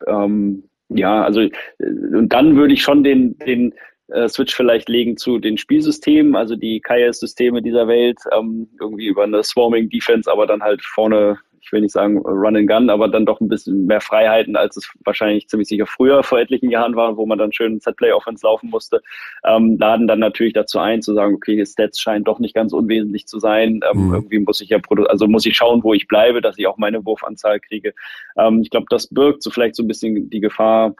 [0.07, 3.73] ähm, ja, also äh, und dann würde ich schon den, den
[4.09, 9.23] äh, Switch vielleicht legen zu den Spielsystemen, also die KS-Systeme dieser Welt, ähm, irgendwie über
[9.23, 13.09] eine Swarming Defense, aber dann halt vorne ich will nicht sagen Run and Gun, aber
[13.09, 16.95] dann doch ein bisschen mehr Freiheiten, als es wahrscheinlich ziemlich sicher früher vor etlichen Jahren
[16.95, 19.01] war, wo man dann schön Set-Play-Offense laufen musste,
[19.43, 23.27] ähm, laden dann natürlich dazu ein, zu sagen, okay, Stats scheinen doch nicht ganz unwesentlich
[23.27, 23.81] zu sein.
[23.91, 24.13] Ähm, mhm.
[24.13, 24.79] Irgendwie muss ich ja,
[25.09, 27.93] also muss ich schauen, wo ich bleibe, dass ich auch meine Wurfanzahl kriege.
[28.37, 30.95] Ähm, ich glaube, das birgt so vielleicht so ein bisschen die Gefahr,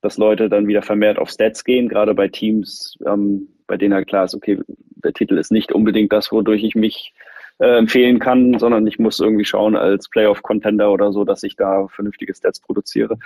[0.00, 4.06] dass Leute dann wieder vermehrt auf Stats gehen, gerade bei Teams, ähm, bei denen halt
[4.08, 4.60] klar ist, okay,
[5.04, 7.12] der Titel ist nicht unbedingt das, wodurch ich mich
[7.58, 11.88] äh, empfehlen kann, sondern ich muss irgendwie schauen als Playoff-Contender oder so, dass ich da
[11.88, 13.18] vernünftige Stats produziere.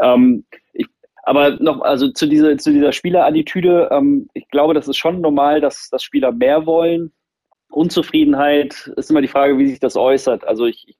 [0.00, 0.86] Ähm, ich,
[1.22, 5.60] aber noch, also zu dieser, zu dieser Spielerattitüde, ähm, ich glaube, das ist schon normal,
[5.60, 7.12] dass, dass Spieler mehr wollen.
[7.70, 10.46] Unzufriedenheit ist immer die Frage, wie sich das äußert.
[10.46, 10.96] Also ich,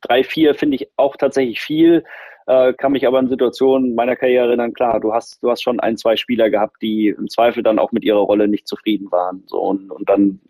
[0.00, 2.04] drei, vier finde ich auch tatsächlich viel.
[2.46, 5.80] Äh, kann mich aber in Situationen meiner Karriere erinnern, klar, du hast, du hast schon
[5.80, 9.44] ein, zwei Spieler gehabt, die im Zweifel dann auch mit ihrer Rolle nicht zufrieden waren.
[9.46, 10.40] So, und, und dann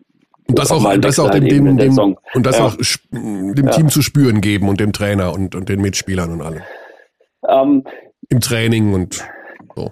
[0.47, 1.97] und das auch, das auch dem, dem, dem
[2.33, 2.65] und das ja.
[2.65, 2.75] auch
[3.11, 3.71] dem ja.
[3.71, 6.61] Team zu spüren geben und dem Trainer und, und den Mitspielern und allem.
[7.47, 7.83] Ähm,
[8.29, 9.23] Im Training und
[9.75, 9.91] so.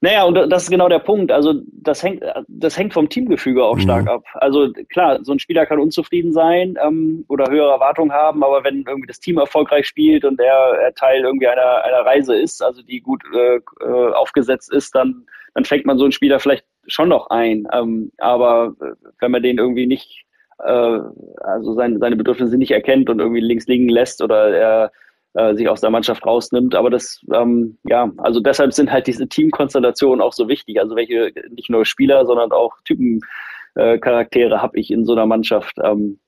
[0.00, 1.30] Naja, und das ist genau der Punkt.
[1.30, 3.80] Also das hängt, das hängt vom Teamgefüge auch mhm.
[3.80, 4.24] stark ab.
[4.34, 8.84] Also klar, so ein Spieler kann unzufrieden sein ähm, oder höhere Erwartungen haben, aber wenn
[8.86, 12.82] irgendwie das Team erfolgreich spielt und er, er Teil irgendwie einer, einer Reise ist, also
[12.82, 17.08] die gut äh, äh aufgesetzt ist, dann, dann fängt man so einen Spieler vielleicht schon
[17.08, 17.66] noch ein.
[17.72, 18.74] Ähm, aber
[19.20, 20.24] wenn man den irgendwie nicht,
[20.58, 20.98] äh,
[21.40, 24.92] also seine, seine Bedürfnisse nicht erkennt und irgendwie links liegen lässt oder er
[25.34, 26.74] äh, sich aus der Mannschaft rausnimmt.
[26.74, 30.80] Aber das, ähm, ja, also deshalb sind halt diese Teamkonstellationen auch so wichtig.
[30.80, 35.76] Also welche nicht nur Spieler, sondern auch Typencharaktere äh, habe ich in so einer Mannschaft.
[35.82, 36.18] Ähm,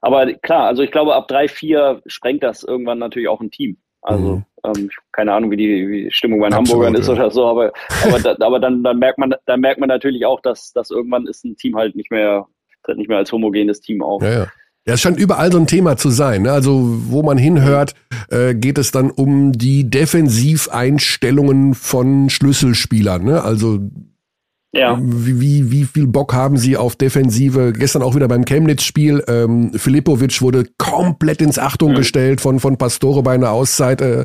[0.00, 3.78] aber klar, also ich glaube, ab drei, vier sprengt das irgendwann natürlich auch ein Team.
[4.02, 4.44] Also mhm.
[4.64, 7.14] ähm, keine Ahnung, wie die, wie die Stimmung bei den Absolut, Hamburgern ist ja.
[7.14, 7.72] oder so, aber,
[8.04, 11.26] aber, da, aber dann, dann merkt man, dann merkt man natürlich auch, dass, dass irgendwann
[11.28, 12.46] ist ein Team halt nicht mehr,
[12.82, 14.20] tritt nicht mehr als homogenes Team auf.
[14.22, 14.46] Ja, ja.
[14.86, 16.42] Ja, es scheint überall so ein Thema zu sein.
[16.42, 16.52] Ne?
[16.52, 17.94] Also wo man hinhört,
[18.30, 23.22] äh, geht es dann um die Defensiveinstellungen von Schlüsselspielern.
[23.22, 23.42] Ne?
[23.44, 23.78] Also
[24.74, 24.98] ja.
[25.00, 27.72] Wie, wie, wie viel Bock haben sie auf Defensive?
[27.74, 29.22] Gestern auch wieder beim Chemnitz-Spiel.
[29.28, 31.96] Ähm, Filipovic wurde komplett ins Achtung mhm.
[31.96, 34.00] gestellt von, von Pastore bei einer Auszeit.
[34.00, 34.24] Äh,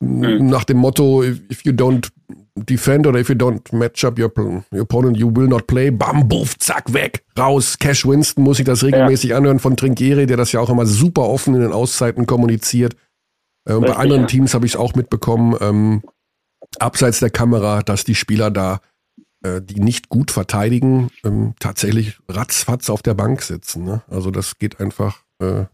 [0.00, 0.46] mhm.
[0.46, 2.08] Nach dem Motto, if you don't
[2.56, 4.30] defend oder if you don't match up your,
[4.72, 5.90] your opponent, you will not play.
[5.90, 7.78] Bam, buff, zack, weg, raus.
[7.78, 9.36] Cash Winston muss ich das regelmäßig ja.
[9.36, 12.94] anhören von Trinkieri, der das ja auch immer super offen in den Auszeiten kommuniziert.
[13.68, 14.26] Äh, bei anderen ja.
[14.28, 16.02] Teams habe ich es auch mitbekommen, ähm,
[16.78, 18.80] abseits der Kamera, dass die Spieler da,
[19.42, 23.84] äh, die nicht gut verteidigen, ähm, tatsächlich ratzfatz auf der Bank sitzen.
[23.84, 24.02] Ne?
[24.08, 25.22] Also das geht einfach.
[25.40, 25.64] Äh,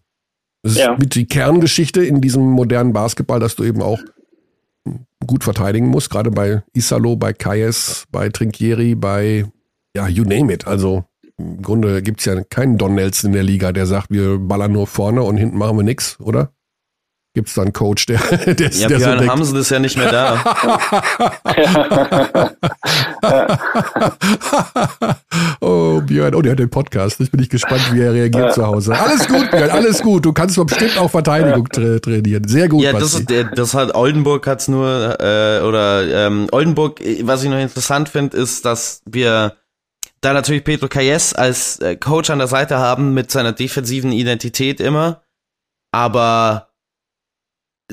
[0.63, 0.97] das ist ja.
[0.97, 3.99] mit die Kerngeschichte in diesem modernen Basketball, dass du eben auch
[5.27, 9.47] gut verteidigen muss, gerade bei Isalo, bei Kayes, bei Trinkieri, bei,
[9.95, 10.67] ja, you name it.
[10.67, 11.05] Also
[11.39, 14.87] im Grunde gibt's ja keinen Don Nelson in der Liga, der sagt, wir ballern nur
[14.87, 16.53] vorne und hinten machen wir nix, oder?
[17.33, 18.19] Gibt es da einen Coach, der,
[18.55, 20.41] der, ja, der Björn so Hamsel ist ja nicht mehr da.
[25.61, 27.21] oh, Björn, oh, der hat den Podcast.
[27.21, 28.99] Ich bin nicht gespannt, wie er reagiert zu Hause.
[28.99, 30.25] Alles gut, Björn, alles gut.
[30.25, 32.49] Du kannst bestimmt auch Verteidigung tra trainieren.
[32.49, 32.83] Sehr gut.
[32.83, 37.61] Ja, das, ist, das hat Oldenburg hat's nur, äh, oder ähm, Oldenburg, was ich noch
[37.61, 39.55] interessant finde, ist, dass wir
[40.21, 44.81] da natürlich Pedro Calles als äh, Coach an der Seite haben mit seiner defensiven Identität
[44.81, 45.23] immer.
[45.93, 46.70] Aber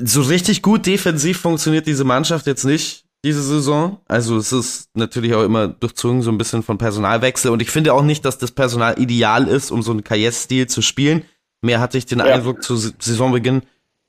[0.02, 4.00] so richtig gut defensiv funktioniert diese Mannschaft jetzt nicht diese Saison.
[4.06, 7.94] Also es ist natürlich auch immer durchzogen so ein bisschen von Personalwechsel und ich finde
[7.94, 11.24] auch nicht, dass das Personal ideal ist, um so einen Kajes-Stil zu spielen.
[11.60, 12.26] Mehr hatte ich den ja.
[12.26, 13.62] Eindruck zu Saisonbeginn,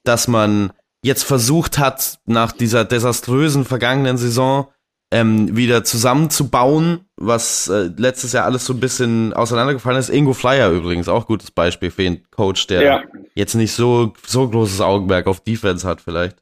[0.03, 0.71] dass man
[1.01, 4.67] jetzt versucht hat, nach dieser desaströsen vergangenen Saison
[5.11, 10.09] ähm, wieder zusammenzubauen, was äh, letztes Jahr alles so ein bisschen auseinandergefallen ist.
[10.09, 13.03] Ingo Flyer übrigens, auch gutes Beispiel für einen Coach, der ja.
[13.33, 16.37] jetzt nicht so, so großes Augenmerk auf Defense hat vielleicht.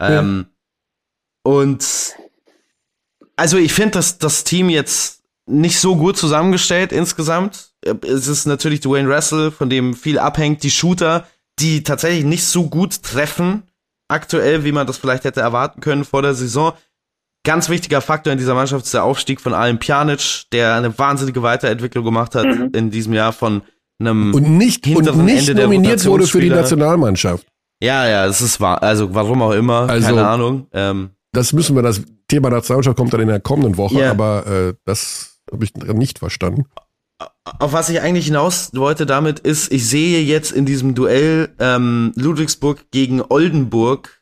[0.00, 1.52] Ähm, ja.
[1.52, 2.16] Und
[3.36, 7.72] also ich finde, dass das Team jetzt nicht so gut zusammengestellt insgesamt.
[8.02, 11.26] Es ist natürlich Dwayne Russell, von dem viel abhängt, die Shooter,
[11.58, 13.62] die tatsächlich nicht so gut treffen
[14.08, 16.72] aktuell, wie man das vielleicht hätte erwarten können vor der Saison.
[17.46, 21.44] Ganz wichtiger Faktor in dieser Mannschaft ist der Aufstieg von Alan Pjanic, der eine wahnsinnige
[21.44, 22.70] Weiterentwicklung gemacht hat mhm.
[22.74, 23.62] in diesem Jahr von
[24.00, 27.46] einem und nicht, hinteren und nicht Ende nominiert wurde für die Nationalmannschaft.
[27.80, 28.82] Ja, ja, es ist wahr.
[28.82, 30.66] Also warum auch immer, also, keine Ahnung.
[30.72, 34.10] Ähm, das müssen wir, das Thema Nationalmannschaft kommt dann in der kommenden Woche, yeah.
[34.10, 36.64] aber äh, das habe ich nicht verstanden.
[37.60, 42.12] Auf was ich eigentlich hinaus wollte damit ist, ich sehe jetzt in diesem Duell ähm,
[42.16, 44.15] Ludwigsburg gegen Oldenburg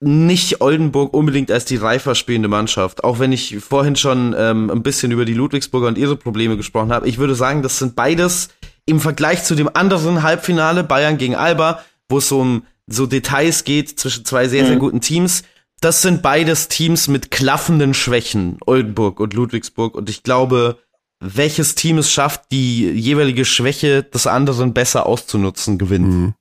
[0.00, 3.04] nicht Oldenburg unbedingt als die reifer spielende Mannschaft.
[3.04, 6.92] Auch wenn ich vorhin schon ähm, ein bisschen über die Ludwigsburger und ihre Probleme gesprochen
[6.92, 7.08] habe.
[7.08, 8.48] Ich würde sagen, das sind beides
[8.84, 13.64] im Vergleich zu dem anderen Halbfinale Bayern gegen Alba, wo es so um so Details
[13.64, 14.80] geht zwischen zwei sehr, sehr mhm.
[14.80, 15.42] guten Teams.
[15.80, 19.94] Das sind beides Teams mit klaffenden Schwächen, Oldenburg und Ludwigsburg.
[19.94, 20.78] Und ich glaube,
[21.20, 26.08] welches Team es schafft, die jeweilige Schwäche des anderen besser auszunutzen, gewinnt.
[26.08, 26.34] Mhm.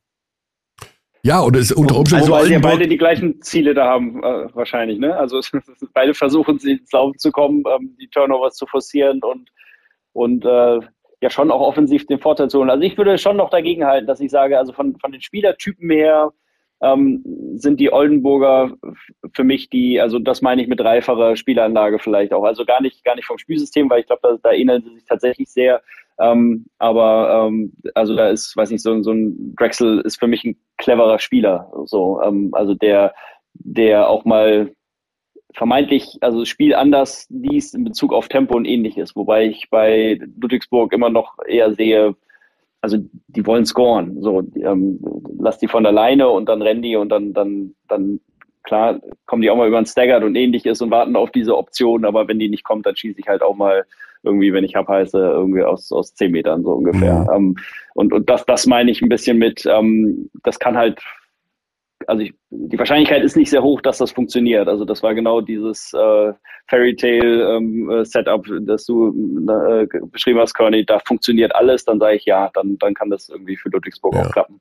[1.25, 2.31] Ja, und es unter Umständen.
[2.31, 5.17] Also, weil sie beide die gleichen Ziele da haben, äh, wahrscheinlich, ne?
[5.17, 5.39] Also,
[5.95, 9.49] beide versuchen, sie ins Laufen zu kommen, ähm, die Turnovers zu forcieren und,
[10.13, 10.79] und, äh,
[11.21, 12.69] ja, schon auch offensiv den Vorteil zu holen.
[12.69, 15.89] Also, ich würde schon noch dagegen halten, dass ich sage, also von, von den Spielertypen
[15.89, 16.31] her,
[16.81, 17.23] ähm,
[17.55, 18.73] sind die Oldenburger
[19.33, 22.43] für mich die, also das meine ich mit dreifacher Spielanlage vielleicht auch.
[22.43, 25.05] Also gar nicht, gar nicht vom Spielsystem, weil ich glaube, da, da ähneln sie sich
[25.05, 25.81] tatsächlich sehr.
[26.19, 30.43] Ähm, aber ähm, also da ist, weiß nicht, so, so ein Drexel ist für mich
[30.43, 31.71] ein cleverer Spieler.
[31.85, 33.13] So, ähm, also der,
[33.53, 34.71] der auch mal
[35.53, 40.19] vermeintlich, also das Spiel anders liest in Bezug auf Tempo und ähnliches, wobei ich bei
[40.39, 42.15] Ludwigsburg immer noch eher sehe,
[42.85, 44.21] also die wollen scoren.
[44.21, 44.99] So, ähm,
[45.39, 48.19] lass die von alleine und dann rennen die und dann, dann, dann,
[48.61, 52.05] klar, kommen die auch mal über ein Staggered und ähnliches und warten auf diese Option,
[52.05, 53.85] aber wenn die nicht kommt, dann schieße ich halt auch mal
[54.21, 57.21] irgendwie, wenn ich hab heiße, irgendwie aus, aus zehn Metern so ungefähr.
[57.21, 57.29] Mhm.
[57.35, 57.55] Ähm,
[57.95, 61.01] und, und das, das meine ich ein bisschen mit, ähm, das kann halt
[62.07, 64.67] also ich, die Wahrscheinlichkeit ist nicht sehr hoch, dass das funktioniert.
[64.67, 66.33] Also das war genau dieses äh,
[66.67, 69.09] Fairy Tale ähm, äh, Setup, das du
[69.47, 70.85] äh, beschrieben hast, Conny.
[70.85, 71.85] Da funktioniert alles.
[71.85, 74.21] Dann sage ich ja, dann dann kann das irgendwie für Ludwigsburg Ja.
[74.27, 74.59] auch klappen.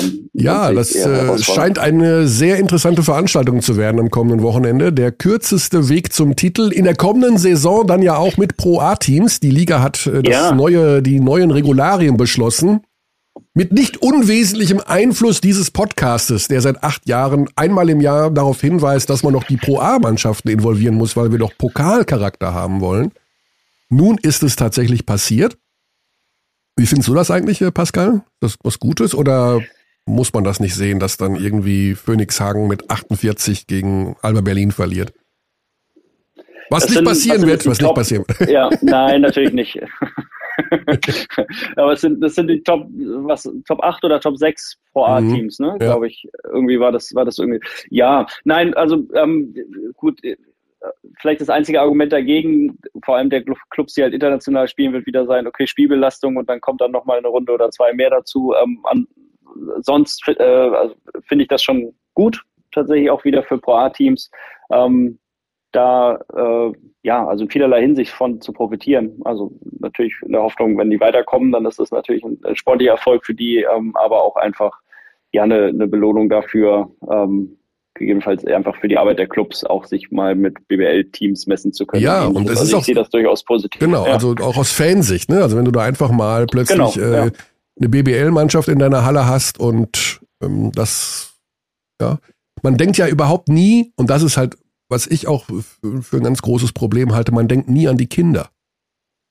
[0.00, 4.92] Ähm, Ja, das äh, scheint eine sehr interessante Veranstaltung zu werden am kommenden Wochenende.
[4.92, 9.40] Der kürzeste Weg zum Titel in der kommenden Saison dann ja auch mit Pro A-Teams.
[9.40, 10.54] Die Liga hat äh, das Ja.
[10.54, 12.80] neue, die neuen Regularien beschlossen.
[13.54, 19.10] Mit nicht unwesentlichem Einfluss dieses Podcastes, der seit acht Jahren einmal im Jahr darauf hinweist,
[19.10, 23.12] dass man noch die Pro A-Mannschaften involvieren muss, weil wir doch Pokalcharakter haben wollen.
[23.88, 25.56] Nun ist es tatsächlich passiert.
[26.76, 28.22] Wie findest du das eigentlich, äh, Pascal?
[28.40, 29.60] Das was Gutes oder
[30.06, 35.12] muss man das nicht sehen, dass dann irgendwie Phoenixhagen mit 48 gegen Alba Berlin verliert?
[36.68, 38.50] Was Das nicht sind- passieren wird, was nicht Top- passieren wird.
[38.50, 39.78] Ja, nein, natürlich nicht.
[41.76, 45.58] Aber es sind, das sind die Top, was, Top 8 oder Top 6 Pro A-Teams,
[45.58, 45.68] ne?
[45.68, 45.76] Ja.
[45.76, 46.26] Glaube ich.
[46.44, 47.60] Irgendwie war das, war das irgendwie.
[47.90, 49.54] Ja, nein, also ähm,
[49.96, 50.36] gut, äh,
[51.20, 55.06] vielleicht das einzige Argument dagegen, vor allem der Clu- Clubs, die halt international spielen, wird
[55.06, 58.54] wieder sein, okay, Spielbelastung und dann kommt dann nochmal eine Runde oder zwei mehr dazu.
[58.62, 59.06] Ähm, an,
[59.80, 60.94] sonst äh, also,
[61.24, 62.42] finde ich das schon gut,
[62.72, 64.30] tatsächlich auch wieder für Pro A-Teams.
[64.70, 65.18] Ähm,
[65.76, 66.72] da äh,
[67.02, 69.20] ja, also in vielerlei Hinsicht von zu profitieren.
[69.24, 72.92] Also natürlich in der Hoffnung, wenn die weiterkommen, dann ist das natürlich ein äh, sportlicher
[72.92, 74.72] Erfolg für die, ähm, aber auch einfach
[75.32, 77.58] ja eine, eine Belohnung dafür, ähm,
[77.94, 82.02] gegebenenfalls einfach für die Arbeit der Clubs auch sich mal mit BBL-Teams messen zu können.
[82.02, 82.36] Ja, Ähnliches.
[82.36, 83.80] und es also ist ich auch- sehe das durchaus positiv.
[83.80, 84.12] Genau, ja.
[84.12, 85.42] also auch aus Fansicht, ne?
[85.42, 87.30] Also wenn du da einfach mal plötzlich Genau, äh, ja.
[87.78, 91.34] eine BBL-Mannschaft in deiner Halle hast und ähm, das,
[92.00, 92.18] ja,
[92.62, 94.56] man denkt ja überhaupt nie, und das ist halt,
[94.88, 98.50] was ich auch für, ein ganz großes Problem halte, man denkt nie an die Kinder.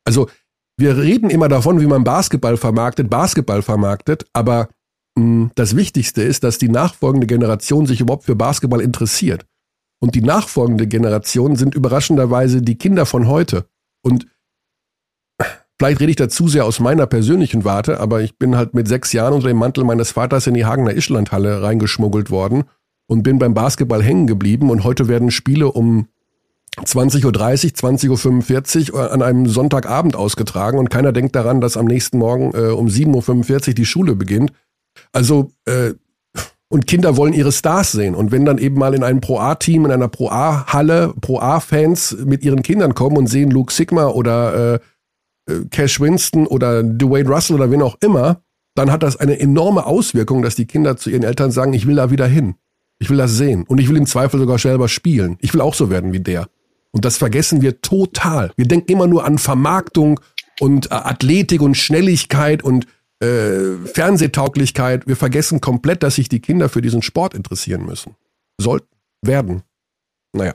[0.06, 0.30] Also
[0.78, 4.70] wir reden immer davon, wie man Basketball vermarktet, Basketball vermarktet, aber
[5.18, 9.45] mh, das Wichtigste ist, dass die nachfolgende Generation sich überhaupt für Basketball interessiert.
[10.01, 13.66] Und die nachfolgende Generation sind überraschenderweise die Kinder von heute.
[14.03, 14.28] Und
[15.80, 18.89] vielleicht rede ich da zu sehr aus meiner persönlichen Warte, aber ich bin halt mit
[18.89, 22.66] sechs Jahren unter dem Mantel meines Vaters in die Hagener Ischlandhalle reingeschmuggelt worden
[23.08, 26.08] und bin beim Basketball hängen geblieben und heute werden Spiele um
[26.84, 32.18] 20.30 Uhr, 20.45 Uhr an einem Sonntagabend ausgetragen und keiner denkt daran, dass am nächsten
[32.18, 34.51] Morgen äh, um 7.45 Uhr die Schule beginnt.
[35.14, 35.93] Also, äh,
[36.68, 38.16] und Kinder wollen ihre Stars sehen.
[38.16, 42.95] Und wenn dann eben mal in einem Pro-A-Team, in einer Pro-A-Halle, Pro-A-Fans mit ihren Kindern
[42.95, 44.80] kommen und sehen Luke Sigma oder äh,
[45.51, 48.41] äh, Cash Winston oder Dwayne Russell oder wen auch immer,
[48.74, 51.95] dann hat das eine enorme Auswirkung, dass die Kinder zu ihren Eltern sagen, ich will
[51.95, 52.56] da wieder hin.
[52.99, 53.63] Ich will das sehen.
[53.67, 55.37] Und ich will im Zweifel sogar selber spielen.
[55.41, 56.47] Ich will auch so werden wie der.
[56.91, 58.51] Und das vergessen wir total.
[58.55, 60.19] Wir denken immer nur an Vermarktung
[60.59, 62.87] und äh, Athletik und Schnelligkeit und
[63.19, 65.07] äh, Fernsehtauglichkeit.
[65.07, 68.15] Wir vergessen komplett, dass sich die Kinder für diesen Sport interessieren müssen.
[68.57, 68.87] Sollten,
[69.21, 69.63] werden.
[70.31, 70.53] Naja,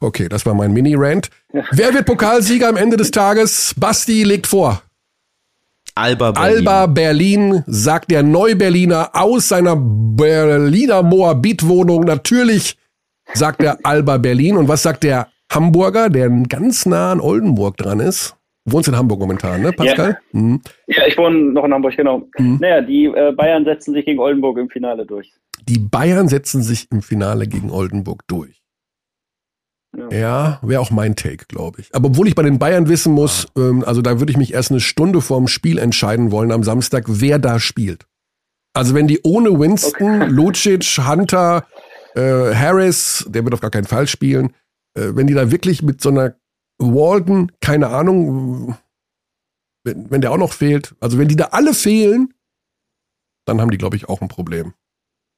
[0.00, 1.30] okay, das war mein Mini-Rant.
[1.72, 3.74] Wer wird Pokalsieger am Ende des Tages?
[3.76, 4.82] Basti legt vor.
[6.00, 6.56] Alba Berlin.
[6.56, 12.04] Alba Berlin, sagt der Neuberliner aus seiner Berliner Moabit-Wohnung.
[12.04, 12.76] Natürlich
[13.34, 14.56] sagt der Alba Berlin.
[14.56, 18.34] Und was sagt der Hamburger, der ganz nah an Oldenburg dran ist?
[18.64, 20.18] Du wohnst in Hamburg momentan, ne, Pascal?
[20.32, 20.62] Mhm.
[20.86, 22.28] ja, ich wohne noch in Hamburg, genau.
[22.38, 22.58] Mhm.
[22.60, 25.30] Naja, die äh, Bayern setzen sich gegen Oldenburg im Finale durch.
[25.68, 28.59] Die Bayern setzen sich im Finale gegen Oldenburg durch.
[30.10, 30.18] Ja.
[30.18, 31.94] Ja, wäre auch mein Take, glaube ich.
[31.94, 34.70] Aber obwohl ich bei den Bayern wissen muss, ähm, also da würde ich mich erst
[34.70, 38.06] eine Stunde vorm Spiel entscheiden wollen am Samstag, wer da spielt.
[38.72, 41.66] Also wenn die ohne Winston, Lucic, Hunter,
[42.14, 44.54] äh, Harris, der wird auf gar keinen Fall spielen,
[44.94, 46.34] äh, wenn die da wirklich mit so einer
[46.78, 48.76] Walden, keine Ahnung,
[49.84, 52.34] wenn, wenn der auch noch fehlt, also wenn die da alle fehlen,
[53.46, 54.74] dann haben die, glaube ich, auch ein Problem.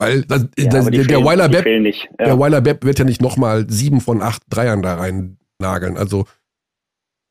[0.03, 2.09] Weil das, Ja, das, der, der fehlen- Weiler Bepp nicht.
[2.19, 2.27] Ja.
[2.27, 5.97] der Weiler Bepp wird ja nicht nochmal sieben von acht Dreiern da rein nageln.
[5.97, 6.27] Also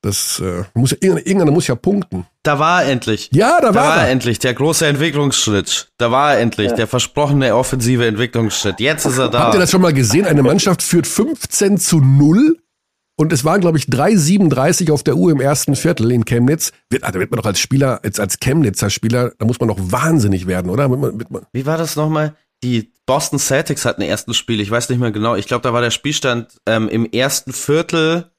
[0.03, 2.25] das äh, muss ja, irgendeiner, muss ja punkten.
[2.41, 3.29] Da war er endlich.
[3.33, 5.91] Ja, da Da war, war er endlich, der große Entwicklungsschritt.
[5.97, 6.75] Da war er endlich, Ja.
[6.75, 8.79] der versprochene offensive Entwicklungsschritt.
[8.79, 9.41] Jetzt ist er da.
[9.43, 10.25] Habt ihr das schon mal gesehen?
[10.25, 12.57] Eine Mannschaft führt 15 zu 0
[13.15, 16.71] und es waren, glaube ich, 3,37 auf der Uhr im ersten Viertel in Chemnitz.
[16.89, 19.69] Wird, ah, da wird man doch als Spieler, als, als Chemnitzer Spieler, da muss man
[19.69, 20.89] doch wahnsinnig werden, oder?
[21.53, 22.33] Wie war das nochmal?
[22.63, 25.35] Die Boston Celtics hatten ein erstes Spiel, ich weiß nicht mehr genau.
[25.35, 28.31] Ich glaube, da war der Spielstand ähm, im ersten Viertel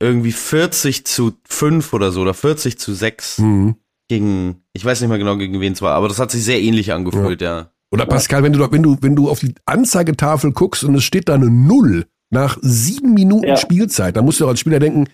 [0.00, 3.76] irgendwie 40 zu 5 oder so, oder 40 zu 6 hm.
[4.08, 6.60] gegen, ich weiß nicht mehr genau, gegen wen es war, aber das hat sich sehr
[6.60, 7.70] ähnlich angefühlt, ja.
[7.90, 11.04] Oder Pascal, wenn du, doch- wenn du, wenn du auf die Anzeigetafel guckst und es
[11.04, 13.56] steht da eine Null nach sieben Minuten Ja.
[13.56, 15.08] Spielzeit, dann musst du doch als Spieler denken,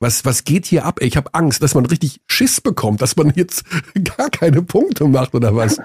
[0.00, 1.00] was, was geht hier ab?
[1.00, 3.64] Ey, Ich habe Angst, dass man richtig Schiss bekommt, dass man jetzt
[4.16, 5.80] gar keine Punkte macht oder was.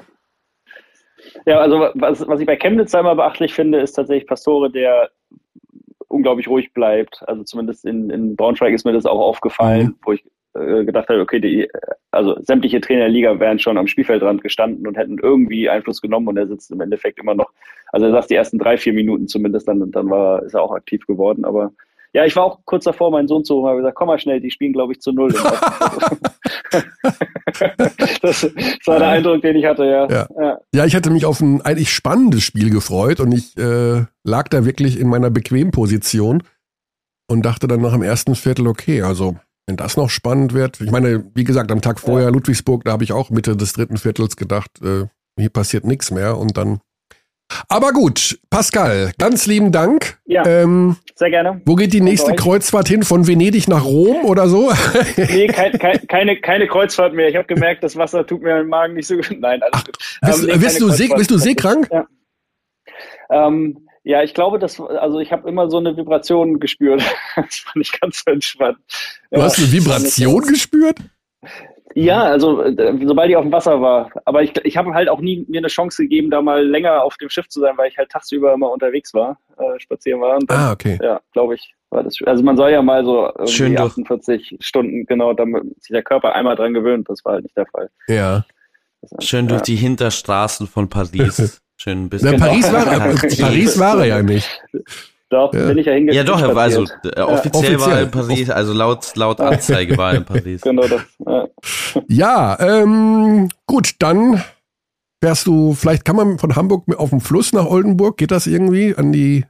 [1.45, 5.09] Ja, also was, was ich bei Chemnitz einmal beachtlich finde, ist tatsächlich Pastore, der
[6.07, 7.23] unglaublich ruhig bleibt.
[7.27, 9.95] Also zumindest in, in Braunschweig ist mir das auch aufgefallen, mhm.
[10.03, 10.23] wo ich
[10.53, 11.67] äh, gedacht habe, okay, die,
[12.11, 16.27] also sämtliche Trainer der Liga wären schon am Spielfeldrand gestanden und hätten irgendwie Einfluss genommen
[16.27, 17.51] und er sitzt im Endeffekt immer noch,
[17.91, 20.73] also er sagt die ersten drei, vier Minuten zumindest, dann, dann war, ist er auch
[20.73, 21.71] aktiv geworden, aber
[22.13, 24.39] ja, ich war auch kurz davor, meinen Sohn zu holen, habe gesagt, komm mal schnell,
[24.39, 25.33] die spielen, glaube ich, zu null.
[28.21, 28.43] das,
[28.85, 30.07] war der Eindruck, den ich hatte, ja.
[30.07, 30.27] ja.
[30.39, 34.47] Ja, ja ich hatte mich auf ein eigentlich spannendes Spiel gefreut und ich äh, lag
[34.49, 36.43] da wirklich in meiner Bequemposition
[37.27, 39.35] und dachte dann nach dem ersten Viertel, okay, also
[39.65, 40.81] wenn das noch spannend wird.
[40.81, 42.33] Ich meine, wie gesagt, am Tag vorher ja.
[42.33, 45.07] Ludwigsburg, da habe ich auch Mitte des dritten Viertels gedacht, äh,
[45.39, 46.79] hier passiert nichts mehr und dann.
[47.67, 50.19] Aber gut, Pascal, ganz lieben Dank.
[50.25, 51.61] Ja, ähm, sehr gerne.
[51.65, 53.03] Wo geht die nächste Kreuzfahrt hin?
[53.03, 54.71] Von Venedig nach Rom oder so?
[55.17, 57.29] nee, kein, kein, keine, keine Kreuzfahrt mehr.
[57.29, 59.31] Ich habe gemerkt, das Wasser tut mir im Magen nicht so gut.
[59.39, 59.97] Nein, alles Ach, gut.
[60.21, 61.89] Bist, ähm, nee, bist, du, see, bist du seekrank?
[61.91, 62.07] Ja.
[63.29, 67.01] Ähm, ja, ich glaube, dass, also ich habe immer so eine Vibration gespürt.
[67.35, 68.77] das fand ich ganz entspannt.
[69.31, 70.97] Du ja, hast eine Vibration gespürt?
[71.95, 74.09] Ja, also äh, sobald ich auf dem Wasser war.
[74.25, 77.17] Aber ich, ich habe halt auch nie mir eine Chance gegeben, da mal länger auf
[77.17, 80.39] dem Schiff zu sein, weil ich halt tagsüber immer unterwegs war, äh, spazieren war.
[80.39, 80.97] Dann, ah, okay.
[81.01, 81.73] Ja, glaube ich.
[81.89, 86.01] War das, also man soll ja mal so Schön 48 Stunden, genau, damit sich der
[86.01, 87.07] Körper einmal dran gewöhnt.
[87.07, 87.89] Das war halt nicht der Fall.
[88.07, 88.45] Ja.
[89.19, 91.61] Schön durch die Hinterstraßen von Paris.
[91.77, 92.31] Schön ein bisschen.
[92.31, 94.49] Na, Paris, war, Paris war er ja nicht.
[95.33, 95.65] Doch, ja.
[95.65, 96.27] bin ich ja hingegangen.
[96.27, 97.79] Ja, doch, er war also, äh, offiziell, ja.
[97.79, 100.61] war er in Paris, also laut, laut Anzeige war er in Paris.
[100.73, 101.01] Genau das.
[102.07, 104.43] Ja, ja ähm, gut, dann
[105.23, 108.95] fährst du, vielleicht kann man von Hamburg auf dem Fluss nach Oldenburg, geht das irgendwie
[108.95, 109.45] an die,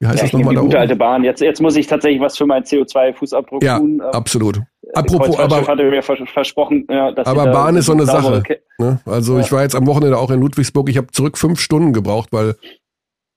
[0.00, 0.80] wie heißt ja, das nochmal da gute oben?
[0.82, 1.24] alte Bahn.
[1.24, 3.98] Jetzt, jetzt muss ich tatsächlich was für meinen CO2-Fußabdruck ja, tun.
[4.02, 4.60] Ja, absolut.
[4.94, 8.42] Apropos, aber, hatte mir versprochen, ja, dass aber Bahn ist so eine Sache.
[8.78, 9.00] Ne?
[9.06, 9.40] Also ja.
[9.40, 10.88] ich war jetzt am Wochenende auch in Ludwigsburg.
[10.88, 12.54] Ich habe zurück fünf Stunden gebraucht, weil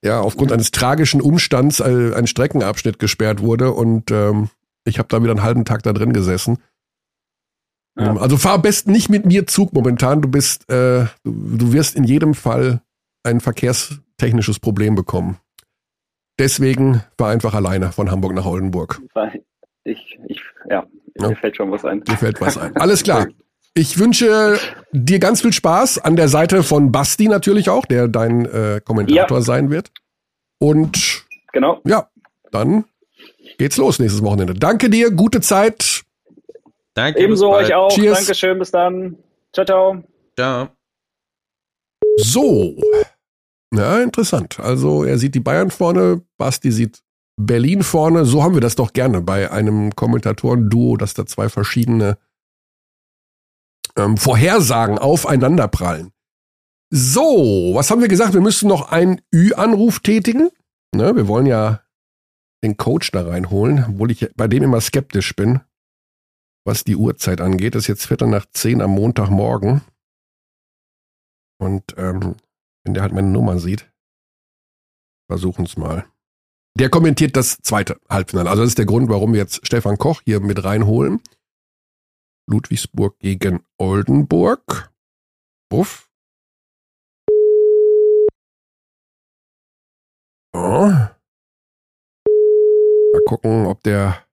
[0.04, 4.48] ja aufgrund eines tragischen Umstands ein Streckenabschnitt gesperrt wurde und ähm,
[4.84, 6.58] ich habe da wieder einen halben Tag da drin gesessen.
[7.96, 8.10] Ja.
[8.10, 10.22] Ähm, also fahr am besten nicht mit mir Zug momentan.
[10.22, 12.82] Du bist, äh, du, du wirst in jedem Fall
[13.22, 15.38] ein verkehrstechnisches Problem bekommen.
[16.38, 19.00] Deswegen war einfach alleine von Hamburg nach Oldenburg.
[19.84, 20.86] Ich, ich, ja,
[21.18, 21.28] ja.
[21.28, 22.02] Mir fällt schon was ein.
[22.08, 22.74] Mir fällt was ein.
[22.76, 23.26] Alles klar.
[23.74, 24.58] Ich wünsche
[24.92, 29.38] dir ganz viel Spaß an der Seite von Basti natürlich auch, der dein äh, Kommentator
[29.38, 29.42] ja.
[29.42, 29.90] sein wird.
[30.58, 31.80] Und genau.
[31.86, 32.10] ja,
[32.50, 32.84] dann
[33.56, 34.54] geht's los nächstes Wochenende.
[34.54, 36.02] Danke dir, gute Zeit.
[36.94, 37.20] Danke.
[37.20, 37.90] Ebenso euch auch.
[37.90, 38.18] Cheers.
[38.18, 39.16] Dankeschön, bis dann.
[39.54, 40.04] Ciao, ciao.
[40.36, 40.68] Ciao.
[42.18, 42.76] So.
[43.74, 44.60] Ja, interessant.
[44.60, 47.00] Also er sieht die Bayern vorne, Basti sieht
[47.36, 48.26] Berlin vorne.
[48.26, 52.18] So haben wir das doch gerne bei einem Kommentatoren-Duo, dass da zwei verschiedene
[53.96, 56.12] ähm, Vorhersagen aufeinanderprallen.
[56.90, 58.34] So, was haben wir gesagt?
[58.34, 60.50] Wir müssen noch einen Ü-Anruf tätigen.
[60.94, 61.82] Ne, wir wollen ja
[62.62, 65.60] den Coach da reinholen, obwohl ich bei dem immer skeptisch bin,
[66.66, 67.74] was die Uhrzeit angeht.
[67.74, 69.80] Das ist jetzt Viertel nach zehn am Montagmorgen.
[71.58, 72.36] Und ähm,
[72.84, 73.90] wenn der halt meine Nummer sieht,
[75.28, 76.04] versuchen es mal.
[76.78, 78.50] Der kommentiert das zweite Halbfinale.
[78.50, 81.20] Also das ist der Grund, warum wir jetzt Stefan Koch hier mit reinholen.
[82.48, 84.92] Ludwigsburg gegen Oldenburg.
[85.70, 86.10] Buff.
[90.54, 90.90] Oh.
[93.12, 94.26] Mal gucken, ob der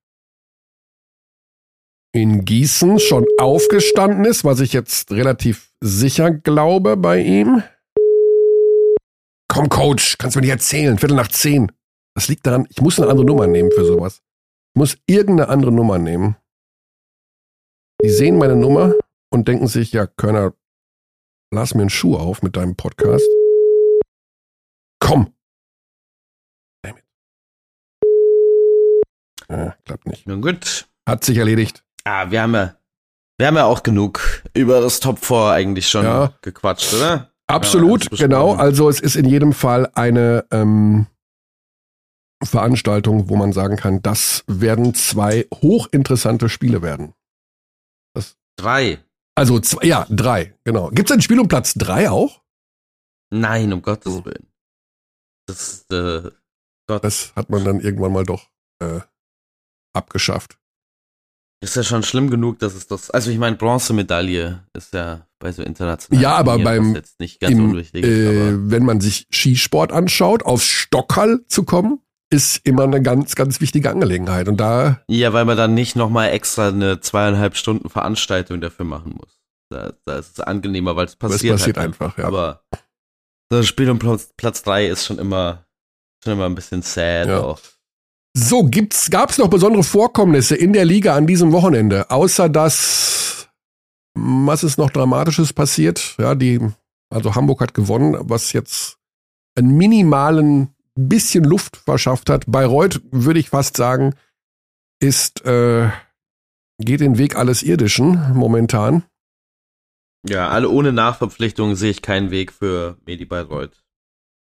[2.12, 7.64] in Gießen schon aufgestanden ist, was ich jetzt relativ sicher glaube bei ihm.
[9.47, 10.97] Komm, Coach, kannst du mir nicht erzählen.
[10.97, 11.72] Viertel nach zehn.
[12.16, 14.22] Das liegt daran, ich muss eine andere Nummer nehmen für sowas.
[14.74, 16.36] Ich muss irgendeine andere Nummer nehmen.
[18.04, 18.93] Die sehen meine Nummer
[19.32, 20.54] und denken sich, ja, Körner,
[21.54, 23.28] lass mir einen Schuh auf mit deinem Podcast.
[25.00, 25.34] Komm!
[29.50, 30.28] Ja, klappt nicht.
[30.28, 30.88] Nun gut.
[31.08, 31.84] Hat sich erledigt.
[32.04, 32.76] Ah, wir haben ja,
[33.38, 36.34] wir haben ja auch genug über das Top 4 eigentlich schon ja.
[36.41, 37.32] gequatscht, oder?
[37.47, 38.54] Absolut, ja, genau.
[38.54, 41.08] Also es ist in jedem Fall eine ähm,
[42.43, 47.16] Veranstaltung, wo man sagen kann, das werden zwei hochinteressante Spiele werden.
[48.14, 49.03] Das, drei.
[49.36, 50.89] Also zwei, ja, drei, genau.
[50.89, 52.41] Gibt es ein Spiel um Platz drei auch?
[53.32, 54.26] Nein, um Gottes.
[54.26, 54.47] Willen.
[55.47, 56.30] Das, äh,
[56.88, 57.03] Gott.
[57.03, 58.49] das hat man dann irgendwann mal doch
[58.80, 58.99] äh,
[59.93, 60.60] abgeschafft.
[61.62, 63.12] Ist ja schon schlimm genug, dass es das.
[63.12, 66.22] Also ich meine, Bronzemedaille ist ja bei so internationalen.
[66.22, 68.05] Ja, aber beim jetzt nicht ganz im, unwichtig.
[68.05, 71.99] Äh, wenn man sich Skisport anschaut, auf Stockhall zu kommen,
[72.32, 74.48] ist immer eine ganz, ganz wichtige Angelegenheit.
[74.48, 75.02] Und da.
[75.08, 79.40] Ja, weil man dann nicht nochmal extra eine zweieinhalb Stunden Veranstaltung dafür machen muss.
[79.72, 81.56] Da, da ist es angenehmer, weil es passiert.
[81.56, 82.26] Es passiert halt einfach, ja.
[82.26, 82.64] Aber
[83.52, 85.66] ein Spiel um Platz, Platz 3 ist schon immer,
[86.24, 87.40] schon immer ein bisschen sad Ja.
[87.42, 87.60] auch.
[88.38, 93.50] So, gibt's, gab's noch besondere Vorkommnisse in der Liga an diesem Wochenende, außer dass,
[94.16, 96.16] was ist noch Dramatisches passiert?
[96.20, 96.60] Ja, die,
[97.12, 98.98] also Hamburg hat gewonnen, was jetzt
[99.58, 100.76] einen minimalen
[101.08, 102.43] bisschen Luft verschafft hat.
[102.47, 104.16] Bayreuth, würde ich fast sagen,
[105.00, 105.89] ist, äh,
[106.80, 109.04] geht den Weg alles Irdischen momentan.
[110.28, 113.84] Ja, alle ohne Nachverpflichtung sehe ich keinen Weg für Medi Bayreuth.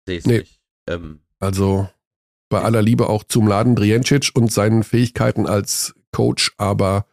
[0.07, 0.38] Sehe ich Nee.
[0.38, 0.61] nicht.
[0.88, 1.88] Ähm, Also
[2.48, 7.07] bei aller Liebe auch zum Laden Driencic und seinen Fähigkeiten als Coach, aber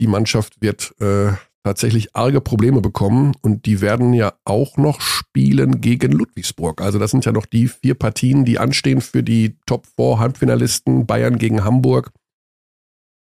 [0.00, 1.32] die Mannschaft wird äh,
[1.64, 6.80] tatsächlich arge Probleme bekommen und die werden ja auch noch spielen gegen Ludwigsburg.
[6.80, 11.06] Also das sind ja noch die vier Partien, die anstehen für die Top 4 Halbfinalisten
[11.06, 12.12] Bayern gegen Hamburg.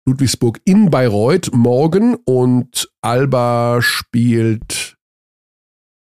[0.07, 4.97] Ludwigsburg in Bayreuth morgen und Alba spielt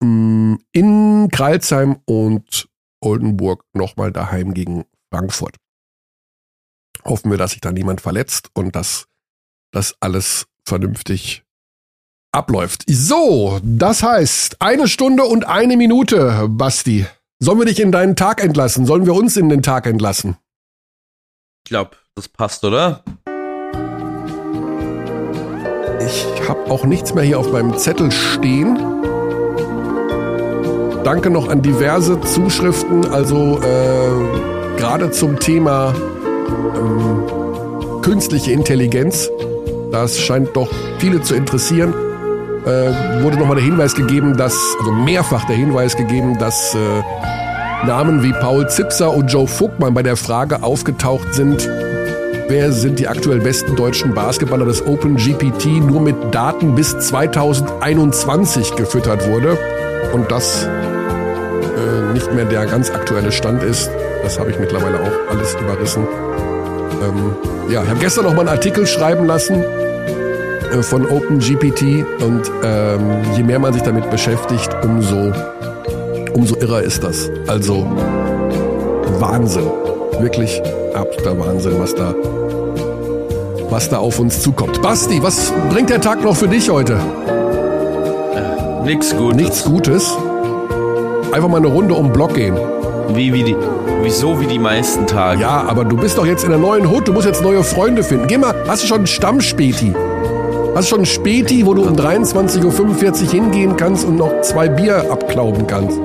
[0.01, 2.67] mh, in Kreilsheim und
[3.01, 5.57] Oldenburg nochmal daheim gegen Frankfurt.
[7.05, 9.07] Hoffen wir, dass sich da niemand verletzt und dass
[9.71, 11.44] das alles vernünftig
[12.35, 12.83] abläuft.
[12.87, 17.05] So, das heißt, eine Stunde und eine Minute, Basti.
[17.39, 18.85] Sollen wir dich in deinen Tag entlassen?
[18.85, 20.37] Sollen wir uns in den Tag entlassen?
[21.65, 23.03] ich glaube, das passt, oder?
[25.99, 28.77] Ich habe auch nichts mehr hier auf meinem Zettel stehen.
[31.03, 35.95] Danke noch an diverse Zuschriften, also äh, gerade zum Thema
[36.75, 39.27] ähm, künstliche Intelligenz.
[39.91, 40.69] Das scheint doch
[40.99, 41.95] viele zu interessieren.
[42.65, 48.23] Äh, wurde nochmal der Hinweis gegeben, dass, also mehrfach der Hinweis gegeben, dass äh, Namen
[48.23, 51.69] wie Paul Zipser und Joe Vogtmann bei der Frage aufgetaucht sind,
[52.47, 59.27] Wer sind die aktuell besten deutschen Basketballer des OpenGPT nur mit Daten bis 2021 gefüttert
[59.27, 59.57] wurde
[60.13, 63.89] und das äh, nicht mehr der ganz aktuelle Stand ist.
[64.21, 66.07] Das habe ich mittlerweile auch alles überrissen.
[67.01, 67.35] Ähm,
[67.67, 69.63] ja, ich habe gestern noch mal einen Artikel schreiben lassen
[70.83, 72.99] von OpenGPT und ähm,
[73.35, 75.31] je mehr man sich damit beschäftigt, umso,
[76.33, 77.29] umso irrer ist das.
[77.47, 77.85] Also
[79.19, 79.69] Wahnsinn.
[80.19, 80.61] Wirklich
[80.93, 82.13] absoluter Wahnsinn, was da,
[83.69, 84.81] was da auf uns zukommt.
[84.81, 86.97] Basti, was bringt der Tag noch für dich heute?
[88.85, 89.35] Nix gut.
[89.35, 90.15] Nichts Gutes.
[91.31, 92.55] Einfach mal eine Runde um den Block gehen.
[93.13, 93.55] Wie, wie die,
[94.01, 95.41] wieso wie die meisten Tage.
[95.41, 98.03] Ja, aber du bist doch jetzt in der neuen Hut, du musst jetzt neue Freunde
[98.03, 98.27] finden.
[98.27, 99.93] Geh mal, hast du schon einen Stammspäti?
[100.75, 104.67] Hast du schon einen Späti, wo du um 23.45 Uhr hingehen kannst und noch zwei
[104.67, 105.97] Bier abklauben kannst?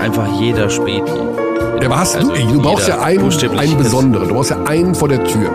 [0.00, 1.12] Einfach jeder Späti.
[1.80, 4.26] Ja, aber hast Also du, du brauchst ja einen, einen besonderen.
[4.26, 5.48] Du brauchst ja einen vor der Tür.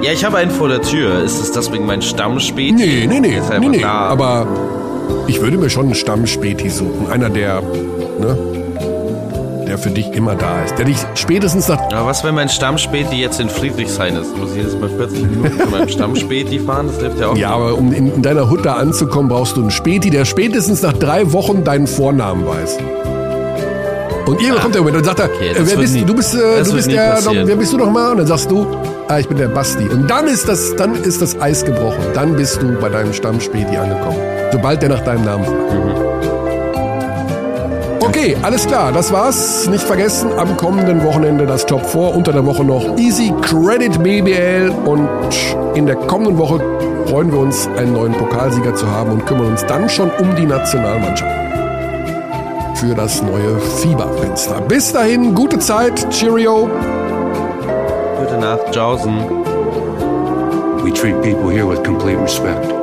[0.00, 1.22] Ja, ich habe einen vor der Tür.
[1.22, 2.72] Ist es deswegen mein Stammspäti?
[2.72, 3.84] Nee, nee, nee, nee, nee.
[3.84, 4.46] Aber
[5.26, 7.10] ich würde mir schon einen Stammspäti suchen.
[7.12, 8.38] Einer, der, ne,
[9.78, 10.76] der für dich immer da ist.
[10.78, 14.36] Der dich spätestens nach, Aber was, wenn mein Stammspäti jetzt in Friedrichshain ist?
[14.36, 16.88] Muss ich jetzt mal 40 Minuten zu meinem Stammspäti fahren?
[16.88, 19.60] Das hilft ja auch ja, aber um in, in deiner Hut da anzukommen, brauchst du
[19.62, 22.78] einen Späti, der spätestens nach drei Wochen deinen Vornamen weiß.
[24.26, 26.14] Und irgendwann kommt der Moment und sagt er, okay, äh, wer bist nie- du?
[26.14, 27.46] Bist, äh, du bist der, passieren.
[27.48, 28.10] wer bist du noch mal?
[28.10, 28.66] Und dann sagst du,
[29.08, 29.84] ah, ich bin der Basti.
[29.88, 32.00] Und dann ist das, dann ist das Eis gebrochen.
[32.14, 34.18] Dann bist du bei deinem Stammspäti angekommen.
[34.52, 35.72] Sobald der nach deinem Namen fragt.
[35.72, 36.17] Mhm.
[38.08, 39.68] Okay, alles klar, das war's.
[39.68, 44.72] Nicht vergessen, am kommenden Wochenende das Top 4, unter der Woche noch Easy Credit BBL
[44.86, 45.08] und
[45.74, 46.58] in der kommenden Woche
[47.06, 50.46] freuen wir uns, einen neuen Pokalsieger zu haben und kümmern uns dann schon um die
[50.46, 51.48] Nationalmannschaft
[52.76, 54.60] für das neue Fieberfenster.
[54.62, 56.70] Bis dahin, gute Zeit, Cheerio.
[58.18, 59.18] Gute Nacht, Jausen.
[60.82, 62.77] We treat people here with complete respect.